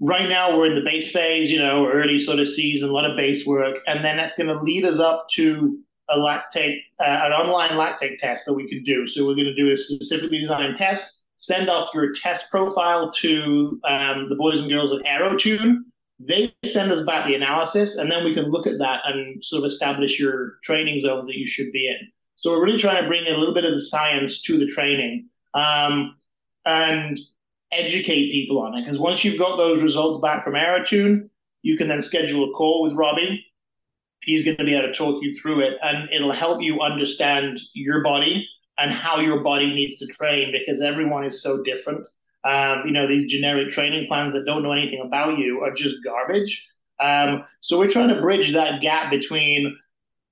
right 0.00 0.28
now 0.28 0.56
we're 0.56 0.66
in 0.66 0.76
the 0.76 0.88
base 0.88 1.10
phase, 1.10 1.50
you 1.50 1.58
know, 1.58 1.86
early 1.86 2.18
sort 2.18 2.38
of 2.38 2.48
season, 2.48 2.88
a 2.88 2.92
lot 2.92 3.10
of 3.10 3.16
base 3.16 3.44
work. 3.44 3.78
And 3.86 4.04
then 4.04 4.16
that's 4.16 4.36
going 4.36 4.48
to 4.48 4.62
lead 4.62 4.84
us 4.84 5.00
up 5.00 5.26
to 5.34 5.78
a 6.08 6.16
lactate, 6.16 6.78
uh, 7.00 7.04
an 7.04 7.32
online 7.32 7.70
lactate 7.70 8.18
test 8.18 8.46
that 8.46 8.54
we 8.54 8.68
can 8.68 8.82
do. 8.84 9.06
So 9.06 9.26
we're 9.26 9.34
going 9.34 9.46
to 9.46 9.54
do 9.54 9.70
a 9.70 9.76
specifically 9.76 10.38
designed 10.38 10.76
test 10.76 11.23
send 11.44 11.68
off 11.68 11.90
your 11.92 12.10
test 12.14 12.50
profile 12.50 13.12
to 13.12 13.78
um, 13.84 14.30
the 14.30 14.34
boys 14.34 14.60
and 14.60 14.70
girls 14.70 14.94
at 14.94 15.02
AeroTune. 15.02 15.80
They 16.18 16.54
send 16.64 16.90
us 16.90 17.04
back 17.04 17.26
the 17.26 17.34
analysis, 17.34 17.96
and 17.96 18.10
then 18.10 18.24
we 18.24 18.32
can 18.32 18.50
look 18.50 18.66
at 18.66 18.78
that 18.78 19.00
and 19.04 19.44
sort 19.44 19.62
of 19.62 19.70
establish 19.70 20.18
your 20.18 20.54
training 20.62 21.00
zones 21.00 21.26
that 21.26 21.36
you 21.36 21.46
should 21.46 21.70
be 21.70 21.86
in. 21.86 22.08
So 22.36 22.50
we're 22.50 22.64
really 22.64 22.78
trying 22.78 23.02
to 23.02 23.08
bring 23.08 23.26
a 23.26 23.36
little 23.36 23.52
bit 23.52 23.66
of 23.66 23.72
the 23.72 23.80
science 23.80 24.40
to 24.42 24.56
the 24.56 24.66
training 24.66 25.28
um, 25.52 26.16
and 26.64 27.18
educate 27.72 28.32
people 28.32 28.62
on 28.62 28.78
it. 28.78 28.84
Because 28.84 28.98
once 28.98 29.22
you've 29.22 29.38
got 29.38 29.56
those 29.58 29.82
results 29.82 30.22
back 30.22 30.44
from 30.44 30.54
AeroTune, 30.54 31.28
you 31.60 31.76
can 31.76 31.88
then 31.88 32.00
schedule 32.00 32.48
a 32.48 32.52
call 32.54 32.82
with 32.84 32.94
Robbie. 32.94 33.44
He's 34.22 34.46
going 34.46 34.56
to 34.56 34.64
be 34.64 34.74
able 34.74 34.88
to 34.88 34.94
talk 34.94 35.22
you 35.22 35.36
through 35.36 35.60
it, 35.60 35.74
and 35.82 36.08
it'll 36.10 36.32
help 36.32 36.62
you 36.62 36.80
understand 36.80 37.60
your 37.74 38.02
body 38.02 38.48
and 38.78 38.92
how 38.92 39.20
your 39.20 39.42
body 39.42 39.66
needs 39.66 39.98
to 39.98 40.06
train 40.06 40.52
because 40.52 40.82
everyone 40.82 41.24
is 41.24 41.42
so 41.42 41.62
different. 41.62 42.08
Um, 42.44 42.82
you 42.84 42.92
know, 42.92 43.06
these 43.06 43.30
generic 43.30 43.70
training 43.70 44.06
plans 44.06 44.32
that 44.34 44.44
don't 44.44 44.62
know 44.62 44.72
anything 44.72 45.02
about 45.04 45.38
you 45.38 45.60
are 45.60 45.72
just 45.72 45.96
garbage. 46.04 46.68
Um, 47.00 47.44
so 47.60 47.78
we're 47.78 47.90
trying 47.90 48.14
to 48.14 48.20
bridge 48.20 48.52
that 48.52 48.80
gap 48.80 49.10
between, 49.10 49.76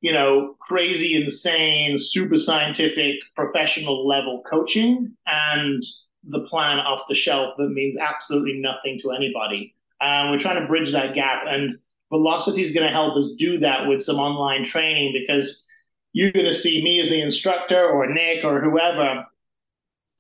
you 0.01 0.13
know, 0.13 0.57
crazy, 0.61 1.23
insane, 1.23 1.97
super 1.99 2.37
scientific, 2.37 3.17
professional 3.35 4.07
level 4.07 4.43
coaching 4.49 5.17
and 5.27 5.83
the 6.25 6.41
plan 6.49 6.79
off 6.79 7.09
the 7.09 7.15
shelf 7.15 7.55
that 7.59 7.71
means 7.71 7.97
absolutely 7.97 8.61
nothing 8.61 9.01
to 9.01 9.11
anybody. 9.11 9.75
Um, 10.01 10.31
we're 10.31 10.39
trying 10.39 10.61
to 10.61 10.67
bridge 10.67 10.93
that 10.93 11.15
gap, 11.15 11.45
and 11.47 11.79
Velocity 12.13 12.61
is 12.61 12.75
going 12.75 12.87
to 12.87 12.93
help 12.93 13.17
us 13.17 13.33
do 13.39 13.57
that 13.59 13.89
with 13.89 14.03
some 14.03 14.17
online 14.17 14.67
training 14.67 15.15
because 15.19 15.67
you're 16.13 16.33
going 16.33 16.47
to 16.47 16.55
see 16.55 16.83
me 16.83 17.01
as 17.01 17.09
the 17.09 17.21
instructor 17.21 17.89
or 17.89 18.07
Nick 18.13 18.45
or 18.45 18.61
whoever. 18.61 19.27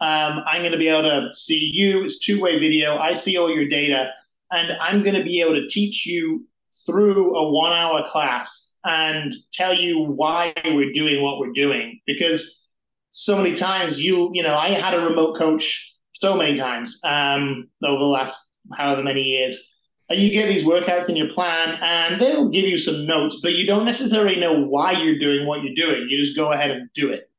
Um, 0.01 0.43
I'm 0.47 0.63
going 0.63 0.73
to 0.73 0.79
be 0.79 0.89
able 0.89 1.03
to 1.03 1.35
see 1.35 1.71
you. 1.73 2.05
It's 2.05 2.19
two 2.19 2.41
way 2.41 2.59
video. 2.59 2.97
I 2.99 3.15
see 3.15 3.37
all 3.37 3.55
your 3.55 3.69
data, 3.69 4.11
and 4.51 4.73
I'm 4.73 5.03
going 5.03 5.17
to 5.17 5.23
be 5.23 5.41
able 5.41 5.55
to 5.55 5.69
teach 5.69 6.07
you 6.07 6.47
through 6.87 7.37
a 7.37 7.51
one 7.51 7.73
hour 7.73 8.07
class 8.09 8.79
and 8.85 9.33
tell 9.53 9.73
you 9.73 10.03
why 10.03 10.53
we're 10.65 10.93
doing 10.93 11.23
what 11.23 11.39
we're 11.39 11.53
doing. 11.53 12.01
Because 12.07 12.67
so 13.11 13.37
many 13.37 13.55
times 13.55 14.03
you, 14.03 14.31
you 14.33 14.43
know, 14.43 14.57
I 14.57 14.71
had 14.71 14.95
a 14.95 15.01
remote 15.01 15.39
coach 15.39 15.97
so 16.13 16.37
many 16.37 16.57
times 16.57 17.01
um, 17.05 17.69
over 17.85 17.99
the 17.99 18.05
last 18.05 18.61
however 18.77 19.03
many 19.03 19.21
years 19.21 19.72
and 20.13 20.21
you 20.21 20.31
get 20.31 20.47
these 20.47 20.63
workouts 20.63 21.09
in 21.09 21.17
your 21.17 21.31
plan 21.31 21.79
and 21.81 22.21
they'll 22.21 22.51
give 22.51 22.67
you 22.67 22.77
some 22.77 23.07
notes, 23.07 23.41
but 23.43 23.55
you 23.55 23.67
don't 23.67 23.87
necessarily 23.87 24.39
know 24.39 24.63
why 24.63 24.93
you're 24.93 25.19
doing 25.19 25.47
what 25.47 25.63
you're 25.63 25.75
doing. 25.75 26.07
You 26.11 26.23
just 26.23 26.37
go 26.37 26.53
ahead 26.53 26.71
and 26.71 26.91
do 26.95 27.11
it. 27.11 27.31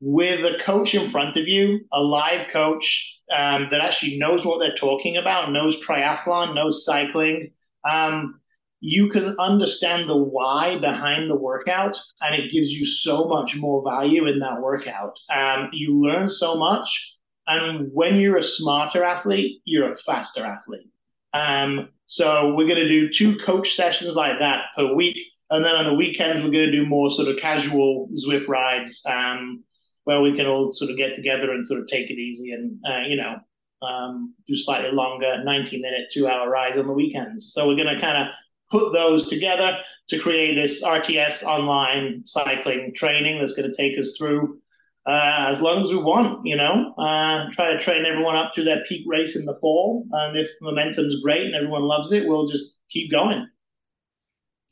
With 0.00 0.42
a 0.42 0.58
coach 0.58 0.94
in 0.94 1.10
front 1.10 1.36
of 1.36 1.46
you, 1.46 1.80
a 1.92 2.00
live 2.00 2.48
coach 2.48 3.20
um, 3.36 3.68
that 3.70 3.82
actually 3.82 4.16
knows 4.16 4.46
what 4.46 4.58
they're 4.58 4.74
talking 4.74 5.18
about, 5.18 5.52
knows 5.52 5.84
triathlon, 5.84 6.54
knows 6.54 6.82
cycling, 6.82 7.52
um, 7.86 8.40
you 8.80 9.10
can 9.10 9.36
understand 9.38 10.08
the 10.08 10.16
why 10.16 10.78
behind 10.78 11.28
the 11.28 11.36
workout, 11.36 11.98
and 12.22 12.34
it 12.34 12.50
gives 12.50 12.72
you 12.72 12.86
so 12.86 13.26
much 13.26 13.54
more 13.56 13.82
value 13.84 14.26
in 14.28 14.38
that 14.38 14.62
workout. 14.62 15.18
Um, 15.34 15.68
you 15.72 16.00
learn 16.00 16.30
so 16.30 16.56
much, 16.56 17.16
and 17.46 17.90
when 17.92 18.16
you're 18.16 18.38
a 18.38 18.42
smarter 18.42 19.04
athlete, 19.04 19.60
you're 19.64 19.92
a 19.92 19.96
faster 19.96 20.46
athlete. 20.46 20.88
Um, 21.32 21.88
so 22.06 22.54
we're 22.54 22.66
going 22.66 22.76
to 22.76 22.88
do 22.88 23.12
two 23.12 23.38
coach 23.38 23.74
sessions 23.74 24.14
like 24.14 24.38
that 24.38 24.66
per 24.76 24.94
week. 24.94 25.18
And 25.50 25.64
then 25.64 25.74
on 25.74 25.84
the 25.84 25.94
weekends, 25.94 26.42
we're 26.42 26.50
going 26.50 26.70
to 26.70 26.72
do 26.72 26.86
more 26.86 27.10
sort 27.10 27.28
of 27.28 27.38
casual 27.38 28.08
Zwift 28.14 28.48
rides 28.48 29.02
um, 29.06 29.64
where 30.04 30.20
we 30.20 30.34
can 30.34 30.46
all 30.46 30.72
sort 30.72 30.90
of 30.90 30.96
get 30.96 31.14
together 31.14 31.52
and 31.52 31.66
sort 31.66 31.80
of 31.80 31.86
take 31.86 32.10
it 32.10 32.18
easy 32.18 32.52
and, 32.52 32.78
uh, 32.88 33.00
you 33.06 33.16
know, 33.16 33.36
um, 33.82 34.34
do 34.46 34.56
slightly 34.56 34.90
longer 34.90 35.42
90 35.44 35.80
minute, 35.80 36.08
two 36.12 36.26
hour 36.26 36.50
rides 36.50 36.78
on 36.78 36.86
the 36.86 36.92
weekends. 36.92 37.52
So 37.52 37.68
we're 37.68 37.76
going 37.76 37.94
to 37.94 38.00
kind 38.00 38.18
of 38.18 38.34
put 38.70 38.92
those 38.92 39.28
together 39.28 39.78
to 40.08 40.18
create 40.18 40.54
this 40.54 40.82
RTS 40.82 41.42
online 41.42 42.22
cycling 42.24 42.92
training 42.94 43.38
that's 43.38 43.54
going 43.54 43.70
to 43.70 43.76
take 43.76 43.98
us 43.98 44.16
through 44.18 44.58
uh, 45.06 45.46
as 45.48 45.60
long 45.60 45.82
as 45.82 45.90
we 45.90 45.96
want, 45.96 46.44
you 46.44 46.56
know, 46.56 46.94
uh, 46.98 47.46
try 47.52 47.72
to 47.72 47.78
train 47.78 48.04
everyone 48.04 48.36
up 48.36 48.52
to 48.54 48.64
their 48.64 48.84
peak 48.84 49.04
race 49.06 49.36
in 49.36 49.44
the 49.44 49.56
fall. 49.60 50.06
And 50.12 50.38
if 50.38 50.48
momentum's 50.60 51.20
great 51.22 51.46
and 51.46 51.54
everyone 51.54 51.82
loves 51.82 52.12
it, 52.12 52.28
we'll 52.28 52.48
just 52.48 52.78
keep 52.90 53.10
going. 53.10 53.46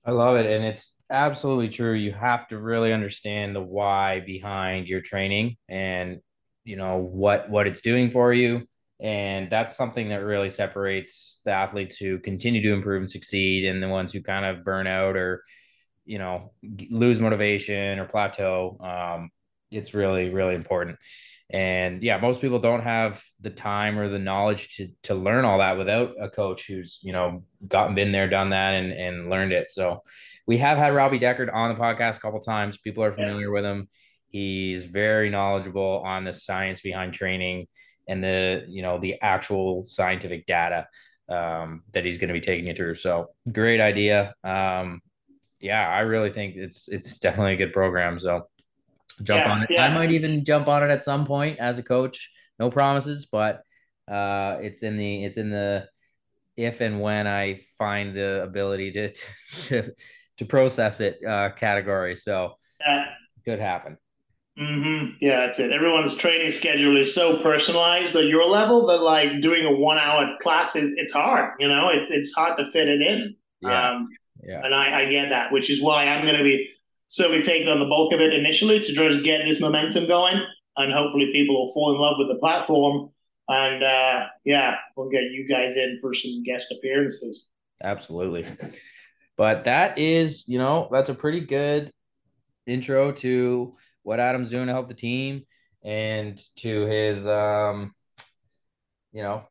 I 0.05 0.11
love 0.11 0.37
it. 0.37 0.47
And 0.47 0.65
it's 0.65 0.95
absolutely 1.11 1.69
true. 1.69 1.95
You 1.95 2.13
have 2.13 2.49
to 2.49 2.59
really 2.59 2.93
understand 2.93 3.57
the 3.57 3.63
why 3.63 4.21
behind 4.21 4.89
your 4.89 5.01
training 5.01 5.57
and 5.69 6.21
you 6.67 6.77
know 6.77 6.99
what 6.99 7.49
what 7.49 7.67
it's 7.67 7.81
doing 7.81 8.11
for 8.11 8.35
you 8.35 8.67
and 8.99 9.49
that's 9.51 9.77
something 9.77 10.09
that 10.09 10.25
really 10.25 10.51
separates 10.51 11.41
the 11.45 11.53
athletes 11.53 11.97
who 11.97 12.19
continue 12.19 12.63
to 12.63 12.73
improve 12.73 13.03
and 13.03 13.11
succeed 13.11 13.65
and 13.65 13.83
the 13.83 13.89
ones 13.89 14.13
who 14.13 14.21
kind 14.21 14.45
of 14.45 14.65
burn 14.65 14.87
out 14.87 15.17
or 15.17 15.43
you 16.05 16.19
know 16.19 16.53
lose 16.91 17.21
motivation 17.21 17.99
or 17.99 18.05
plateau 18.07 18.77
um, 18.81 19.31
it's 19.71 19.95
really 19.95 20.31
really 20.31 20.55
important. 20.55 20.99
And 21.51 22.03
yeah 22.03 22.19
most 22.19 22.41
people 22.41 22.59
don't 22.59 22.83
have 22.83 23.23
the 23.41 23.51
time 23.51 23.99
or 23.99 24.09
the 24.09 24.19
knowledge 24.19 24.77
to 24.77 24.89
to 25.05 25.15
learn 25.15 25.45
all 25.45 25.59
that 25.59 25.79
without 25.79 26.15
a 26.21 26.29
coach 26.29 26.67
who's 26.67 26.99
you 27.03 27.13
know 27.13 27.45
gotten 27.69 27.95
been 27.95 28.11
there 28.11 28.29
done 28.29 28.51
that 28.51 28.75
and 28.75 28.93
and 28.93 29.31
learned 29.31 29.53
it. 29.53 29.71
So 29.71 30.03
we 30.47 30.59
have 30.59 30.79
had 30.79 30.95
robbie 30.95 31.21
deckard 31.21 31.53
on 31.55 31.73
the 31.73 31.81
podcast 31.81 32.17
a 32.17 32.21
couple 32.21 32.41
times. 32.41 32.79
People 32.79 33.05
are 33.05 33.13
familiar 33.13 33.47
yeah. 33.47 33.53
with 33.53 33.65
him. 33.65 33.89
He's 34.29 34.85
very 34.85 35.31
knowledgeable 35.31 36.03
on 36.05 36.25
the 36.25 36.33
science 36.33 36.81
behind 36.81 37.15
training 37.15 37.69
and 38.09 38.23
the 38.23 38.65
you 38.69 38.83
know 38.83 38.99
the 38.99 39.21
actual 39.23 39.83
scientific 39.85 40.47
data 40.47 40.89
um, 41.29 41.83
that 41.93 42.05
he's 42.05 42.19
going 42.19 42.29
to 42.29 42.35
be 42.35 42.41
taking 42.41 42.67
you 42.67 42.75
through. 42.75 42.97
So 42.97 43.29
great 43.53 43.81
idea. 43.81 44.35
Um, 44.45 45.01
yeah 45.61 45.89
i 45.89 46.01
really 46.01 46.31
think 46.31 46.55
it's 46.55 46.89
it's 46.89 47.19
definitely 47.19 47.55
a 47.55 47.57
good 47.57 47.73
program. 47.73 48.19
So 48.19 48.49
jump 49.23 49.45
yeah, 49.45 49.53
on 49.53 49.63
it. 49.63 49.69
Yeah. 49.71 49.87
I 49.87 49.95
might 49.95 50.11
even 50.11 50.45
jump 50.45 50.69
on 50.69 50.83
it 50.83 50.91
at 50.91 51.03
some 51.03 51.27
point 51.27 51.59
as 51.59 51.79
a 51.79 51.83
coach. 51.83 52.31
No 52.59 52.71
promises, 52.71 53.27
but 53.27 53.63
uh, 54.11 54.59
it's 54.61 54.83
in 54.83 54.97
the 54.97 55.25
it's 55.25 55.39
in 55.39 55.51
the 55.51 55.87
if 56.57 56.81
and 56.81 57.01
when 57.01 57.27
I 57.27 57.61
find 57.79 58.17
the 58.17 58.43
ability 58.43 58.93
to 58.93 59.13
to, 59.69 59.93
to 60.39 60.45
process 60.45 61.01
it 61.01 61.19
uh, 61.25 61.51
category. 61.51 62.17
So 62.17 62.55
yeah. 62.81 63.07
could 63.45 63.61
happen. 63.61 63.99
Mm-hmm. 64.59 65.17
Yeah, 65.21 65.47
that's 65.47 65.59
it. 65.59 65.71
Everyone's 65.71 66.15
training 66.17 66.51
schedule 66.51 66.97
is 66.97 67.15
so 67.15 67.43
personalized 67.43 68.17
at 68.17 68.25
your 68.25 68.47
level 68.47 68.87
that 68.87 69.03
like 69.03 69.43
doing 69.43 69.67
a 69.67 69.73
one 69.73 69.99
hour 69.99 70.35
class 70.41 70.75
is 70.77 70.95
it's 70.97 71.13
hard. 71.13 71.53
You 71.59 71.69
know, 71.69 71.91
it's 71.91 72.11
it's 72.11 72.33
hard 72.33 72.57
to 72.57 72.71
fit 72.71 72.89
it 72.89 73.03
in. 73.03 73.37
Yeah. 73.61 73.91
Um, 73.91 74.09
yeah. 74.43 74.65
And 74.65 74.75
I, 74.75 75.03
I 75.03 75.11
get 75.11 75.29
that, 75.31 75.53
which 75.53 75.69
is 75.69 75.83
why 75.83 76.07
I'm 76.07 76.25
going 76.25 76.39
to 76.39 76.45
be 76.45 76.71
so 77.09 77.31
we've 77.31 77.45
taken 77.45 77.69
on 77.69 77.79
the 77.79 77.87
bulk 77.87 78.13
of 78.13 78.21
it 78.21 78.35
initially 78.35 78.81
to 78.81 78.93
just 78.93 79.25
get 79.25 79.45
this 79.45 79.61
momentum 79.61 80.07
going, 80.07 80.41
and 80.77 80.93
hopefully 80.93 81.31
people 81.33 81.55
will 81.55 81.73
fall 81.73 81.95
in 81.95 82.01
love 82.01 82.17
with 82.19 82.29
the 82.29 82.41
platform. 82.41 83.11
And 83.49 83.83
uh, 83.83 84.27
yeah, 84.45 84.75
we'll 84.97 85.09
get 85.09 85.23
you 85.23 85.47
guys 85.49 85.77
in 85.77 85.99
for 86.01 86.15
some 86.15 86.43
guest 86.45 86.73
appearances. 86.73 87.49
Absolutely. 87.83 88.47
But 89.37 89.65
that 89.65 89.99
is, 89.99 90.49
you 90.49 90.59
know, 90.59 90.89
that's 90.91 91.11
a 91.11 91.15
pretty 91.15 91.41
good 91.41 91.93
intro 92.67 93.13
to 93.13 93.75
what 94.03 94.19
Adam's 94.19 94.51
doing 94.51 94.67
to 94.67 94.73
help 94.73 94.89
the 94.89 94.95
team 94.95 95.45
and 95.85 96.41
to 96.57 96.87
his, 96.87 97.27
um, 97.27 97.95
you 99.13 99.23
know, 99.23 99.45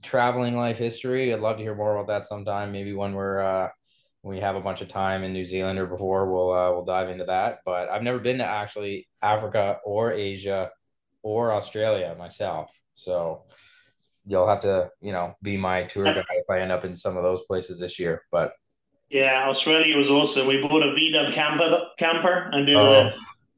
traveling 0.00 0.56
life 0.56 0.78
history. 0.78 1.34
I'd 1.34 1.40
love 1.40 1.58
to 1.58 1.62
hear 1.62 1.74
more 1.74 1.96
about 1.96 2.06
that 2.06 2.26
sometime. 2.26 2.72
Maybe 2.72 2.94
when 2.94 3.12
we're 3.12 3.40
uh, 3.40 3.68
we 4.22 4.38
have 4.40 4.54
a 4.54 4.60
bunch 4.60 4.80
of 4.80 4.88
time 4.88 5.24
in 5.24 5.32
New 5.32 5.44
Zealand 5.44 5.78
or 5.78 5.86
before, 5.86 6.30
we'll 6.30 6.52
uh, 6.52 6.70
we'll 6.70 6.84
dive 6.84 7.08
into 7.08 7.24
that. 7.24 7.60
But 7.64 7.88
I've 7.88 8.02
never 8.02 8.18
been 8.18 8.38
to 8.38 8.44
actually 8.44 9.08
Africa 9.20 9.78
or 9.84 10.12
Asia 10.12 10.70
or 11.22 11.52
Australia 11.52 12.14
myself, 12.18 12.72
so 12.94 13.44
you'll 14.26 14.46
have 14.46 14.60
to 14.60 14.90
you 15.00 15.12
know 15.12 15.34
be 15.42 15.56
my 15.56 15.84
tour 15.84 16.04
guide 16.04 16.18
if 16.18 16.50
I 16.50 16.60
end 16.60 16.72
up 16.72 16.84
in 16.84 16.94
some 16.94 17.16
of 17.16 17.24
those 17.24 17.42
places 17.42 17.80
this 17.80 17.98
year. 17.98 18.22
But 18.30 18.52
yeah, 19.10 19.48
Australia 19.48 19.96
was 19.96 20.08
awesome. 20.08 20.46
We 20.46 20.62
bought 20.62 20.82
a 20.82 20.92
VW 20.92 21.32
camper 21.32 21.88
camper 21.98 22.48
and 22.52 22.66
did, 22.66 22.76
oh. 22.76 23.10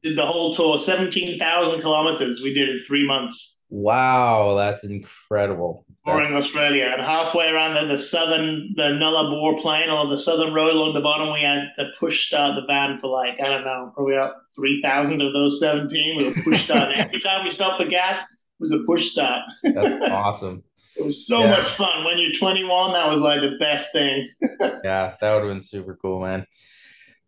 did 0.03 0.17
the 0.17 0.27
whole 0.27 0.57
tour, 0.57 0.79
seventeen 0.79 1.39
thousand 1.39 1.83
kilometers. 1.83 2.41
We 2.43 2.55
did 2.55 2.71
in 2.71 2.79
three 2.81 3.07
months. 3.07 3.65
Wow, 3.69 4.55
that's 4.57 4.85
incredible. 4.85 5.85
Touring 6.07 6.35
Australia, 6.35 6.91
and 6.93 7.01
halfway 7.01 7.49
around 7.49 7.75
the, 7.75 7.97
the 7.97 7.99
southern, 7.99 8.75
the 8.77 8.83
Nullarbor 8.83 9.61
Plain 9.63 9.89
or 9.89 10.07
the 10.07 10.19
southern 10.19 10.53
road 10.53 10.75
along 10.75 10.93
the 10.93 11.01
bottom, 11.01 11.33
we 11.33 11.41
had 11.41 11.73
to 11.79 11.89
push 11.99 12.27
start 12.27 12.57
the 12.57 12.67
van 12.67 12.99
for 12.99 13.09
like 13.09 13.41
I 13.41 13.49
don't 13.49 13.65
know, 13.65 13.91
probably 13.95 14.15
about 14.15 14.35
three 14.55 14.83
thousand 14.83 15.23
of 15.23 15.33
those 15.33 15.59
seventeen. 15.59 16.19
We 16.19 16.29
were 16.29 16.43
push 16.43 16.65
start 16.65 16.95
every 16.95 17.21
time 17.21 17.45
we 17.45 17.51
stopped 17.51 17.83
for 17.83 17.89
gas. 17.89 18.21
It 18.21 18.61
was 18.61 18.73
a 18.73 18.81
push 18.81 19.13
start. 19.13 19.43
That's 19.63 20.03
awesome. 20.11 20.63
it 20.97 21.05
was 21.05 21.27
so 21.27 21.41
yeah. 21.41 21.51
much 21.51 21.69
fun. 21.69 22.05
When 22.05 22.19
you're 22.19 22.33
21, 22.33 22.93
that 22.93 23.11
was 23.11 23.21
like 23.21 23.41
the 23.41 23.57
best 23.59 23.91
thing. 23.93 24.29
yeah, 24.61 25.17
that 25.21 25.35
would 25.35 25.43
have 25.43 25.51
been 25.51 25.61
super 25.61 25.99
cool, 26.01 26.21
man. 26.21 26.47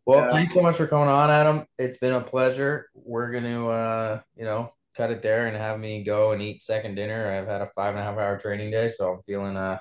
Well, 0.05 0.21
yeah. 0.21 0.33
thanks 0.33 0.55
so 0.55 0.63
much 0.63 0.77
for 0.77 0.87
coming 0.87 1.09
on, 1.09 1.31
Adam. 1.31 1.67
It's 1.79 1.97
been 1.97 2.13
a 2.13 2.21
pleasure. 2.21 2.89
We're 2.95 3.33
gonna, 3.33 3.69
uh, 3.69 4.21
you 4.37 4.45
know, 4.45 4.73
cut 4.97 5.11
it 5.11 5.23
there 5.23 5.47
and 5.47 5.57
have 5.57 5.79
me 5.79 6.03
go 6.03 6.33
and 6.33 6.43
eat 6.43 6.63
second 6.63 6.95
dinner. 6.95 7.31
I've 7.31 7.47
had 7.47 7.61
a 7.61 7.71
five 7.75 7.95
and 7.95 7.99
a 8.01 8.03
half 8.03 8.19
hour 8.19 8.39
training 8.39 8.71
day, 8.71 8.89
so 8.89 9.13
I'm 9.13 9.23
feeling 9.23 9.57
uh 9.57 9.79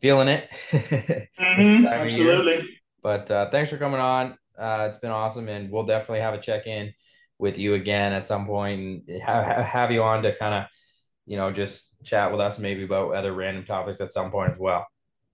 feeling 0.00 0.28
it. 0.28 0.48
mm-hmm, 0.70 1.86
absolutely. 1.86 2.68
But 3.02 3.30
uh, 3.30 3.50
thanks 3.50 3.70
for 3.70 3.78
coming 3.78 4.00
on. 4.00 4.36
Uh, 4.58 4.86
it's 4.88 4.98
been 4.98 5.10
awesome, 5.10 5.48
and 5.48 5.70
we'll 5.70 5.86
definitely 5.86 6.20
have 6.20 6.34
a 6.34 6.40
check 6.40 6.66
in 6.66 6.92
with 7.38 7.58
you 7.58 7.74
again 7.74 8.12
at 8.12 8.26
some 8.26 8.46
point 8.46 8.80
and 9.08 9.22
have, 9.22 9.64
have 9.64 9.92
you 9.92 10.02
on 10.02 10.22
to 10.24 10.36
kind 10.36 10.54
of 10.54 10.64
you 11.26 11.36
know 11.36 11.52
just 11.52 11.94
chat 12.04 12.30
with 12.30 12.40
us 12.40 12.58
maybe 12.58 12.84
about 12.84 13.14
other 13.14 13.32
random 13.32 13.64
topics 13.64 14.00
at 14.00 14.12
some 14.12 14.30
point 14.30 14.50
as 14.50 14.58
well. 14.58 14.86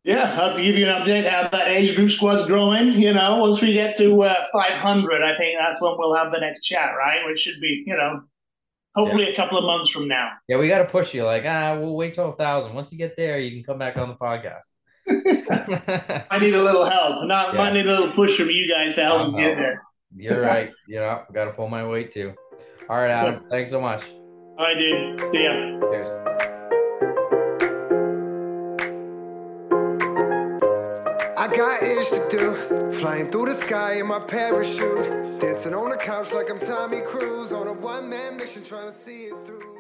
Yeah, 0.05 0.35
I'll 0.39 0.49
have 0.49 0.57
to 0.57 0.63
give 0.63 0.77
you 0.77 0.87
an 0.87 1.03
update 1.03 1.29
how 1.29 1.49
that 1.49 1.69
age 1.69 1.97
group 1.97 2.11
squad's 2.11 2.47
growing. 2.47 3.01
You 3.01 3.15
know, 3.15 3.39
once 3.39 3.63
we 3.63 3.73
get 3.73 3.97
to 3.97 4.23
uh, 4.23 4.45
500, 4.53 5.23
I 5.23 5.37
think 5.39 5.59
that's 5.59 5.81
when 5.81 5.95
we'll 5.97 6.15
have 6.15 6.31
the 6.31 6.41
next 6.41 6.61
chat, 6.61 6.91
right? 6.95 7.25
Which 7.27 7.41
should 7.41 7.59
be, 7.59 7.85
you 7.87 7.97
know, 7.97 8.21
Hopefully, 8.95 9.25
yeah. 9.25 9.31
a 9.31 9.37
couple 9.37 9.59
of 9.59 9.65
months 9.65 9.91
from 9.91 10.07
now. 10.07 10.33
Yeah, 10.49 10.59
we 10.59 10.69
got 10.69 10.79
to 10.79 10.85
push 10.85 11.15
you. 11.15 11.25
Like, 11.25 11.45
ah, 11.47 11.77
we'll 11.79 11.97
wait 11.97 12.15
till 12.15 12.29
a 12.29 12.37
thousand. 12.37 12.75
Once 12.75 12.93
you 12.93 12.99
get 12.99 13.17
there, 13.17 13.39
you 13.39 13.51
can 13.51 13.65
come 13.65 13.79
back 13.79 13.97
on 13.97 14.09
the 14.09 14.15
podcast. 14.15 14.63
I 16.31 16.39
need 16.39 16.55
a 16.55 16.63
little 16.63 16.85
help. 16.85 17.27
Not, 17.27 17.53
yeah. 17.53 17.59
might 17.59 17.73
need 17.73 17.87
a 17.87 17.91
little 17.91 18.13
push 18.13 18.37
from 18.37 18.51
you 18.51 18.73
guys 18.73 18.95
to 18.95 19.03
help 19.03 19.33
me 19.33 19.43
get 19.43 19.57
there. 19.57 19.83
You're 20.17 20.41
right. 20.43 20.71
You 20.87 21.01
know, 21.01 21.23
got 21.33 21.47
to 21.47 21.53
pull 21.53 21.69
my 21.69 21.87
weight 21.87 22.13
too. 22.13 22.35
All 22.89 22.97
right, 22.97 23.11
Adam. 23.11 23.45
Thanks 23.51 23.71
so 23.71 23.81
much. 23.81 24.05
All 24.57 24.65
right, 24.65 24.79
dude. 24.79 25.29
See 25.29 25.45
ya. 25.45 25.81
Cheers. 25.91 26.34
Got 31.57 31.83
ish 31.83 32.11
to 32.11 32.27
do. 32.31 32.93
Flying 32.93 33.31
through 33.31 33.47
the 33.47 33.55
sky 33.55 33.95
in 33.95 34.07
my 34.07 34.19
parachute. 34.19 35.41
Dancing 35.41 35.75
on 35.75 35.91
the 35.91 35.97
couch 35.97 36.33
like 36.33 36.51
I'm 36.51 36.59
Tommy 36.59 37.01
Cruise 37.01 37.53
on 37.53 37.67
a 37.69 37.73
one 37.73 38.09
man 38.09 38.37
mission 38.37 38.63
trying 38.63 38.87
to 38.87 38.93
see 38.93 39.25
it 39.25 39.47
through. 39.47 39.74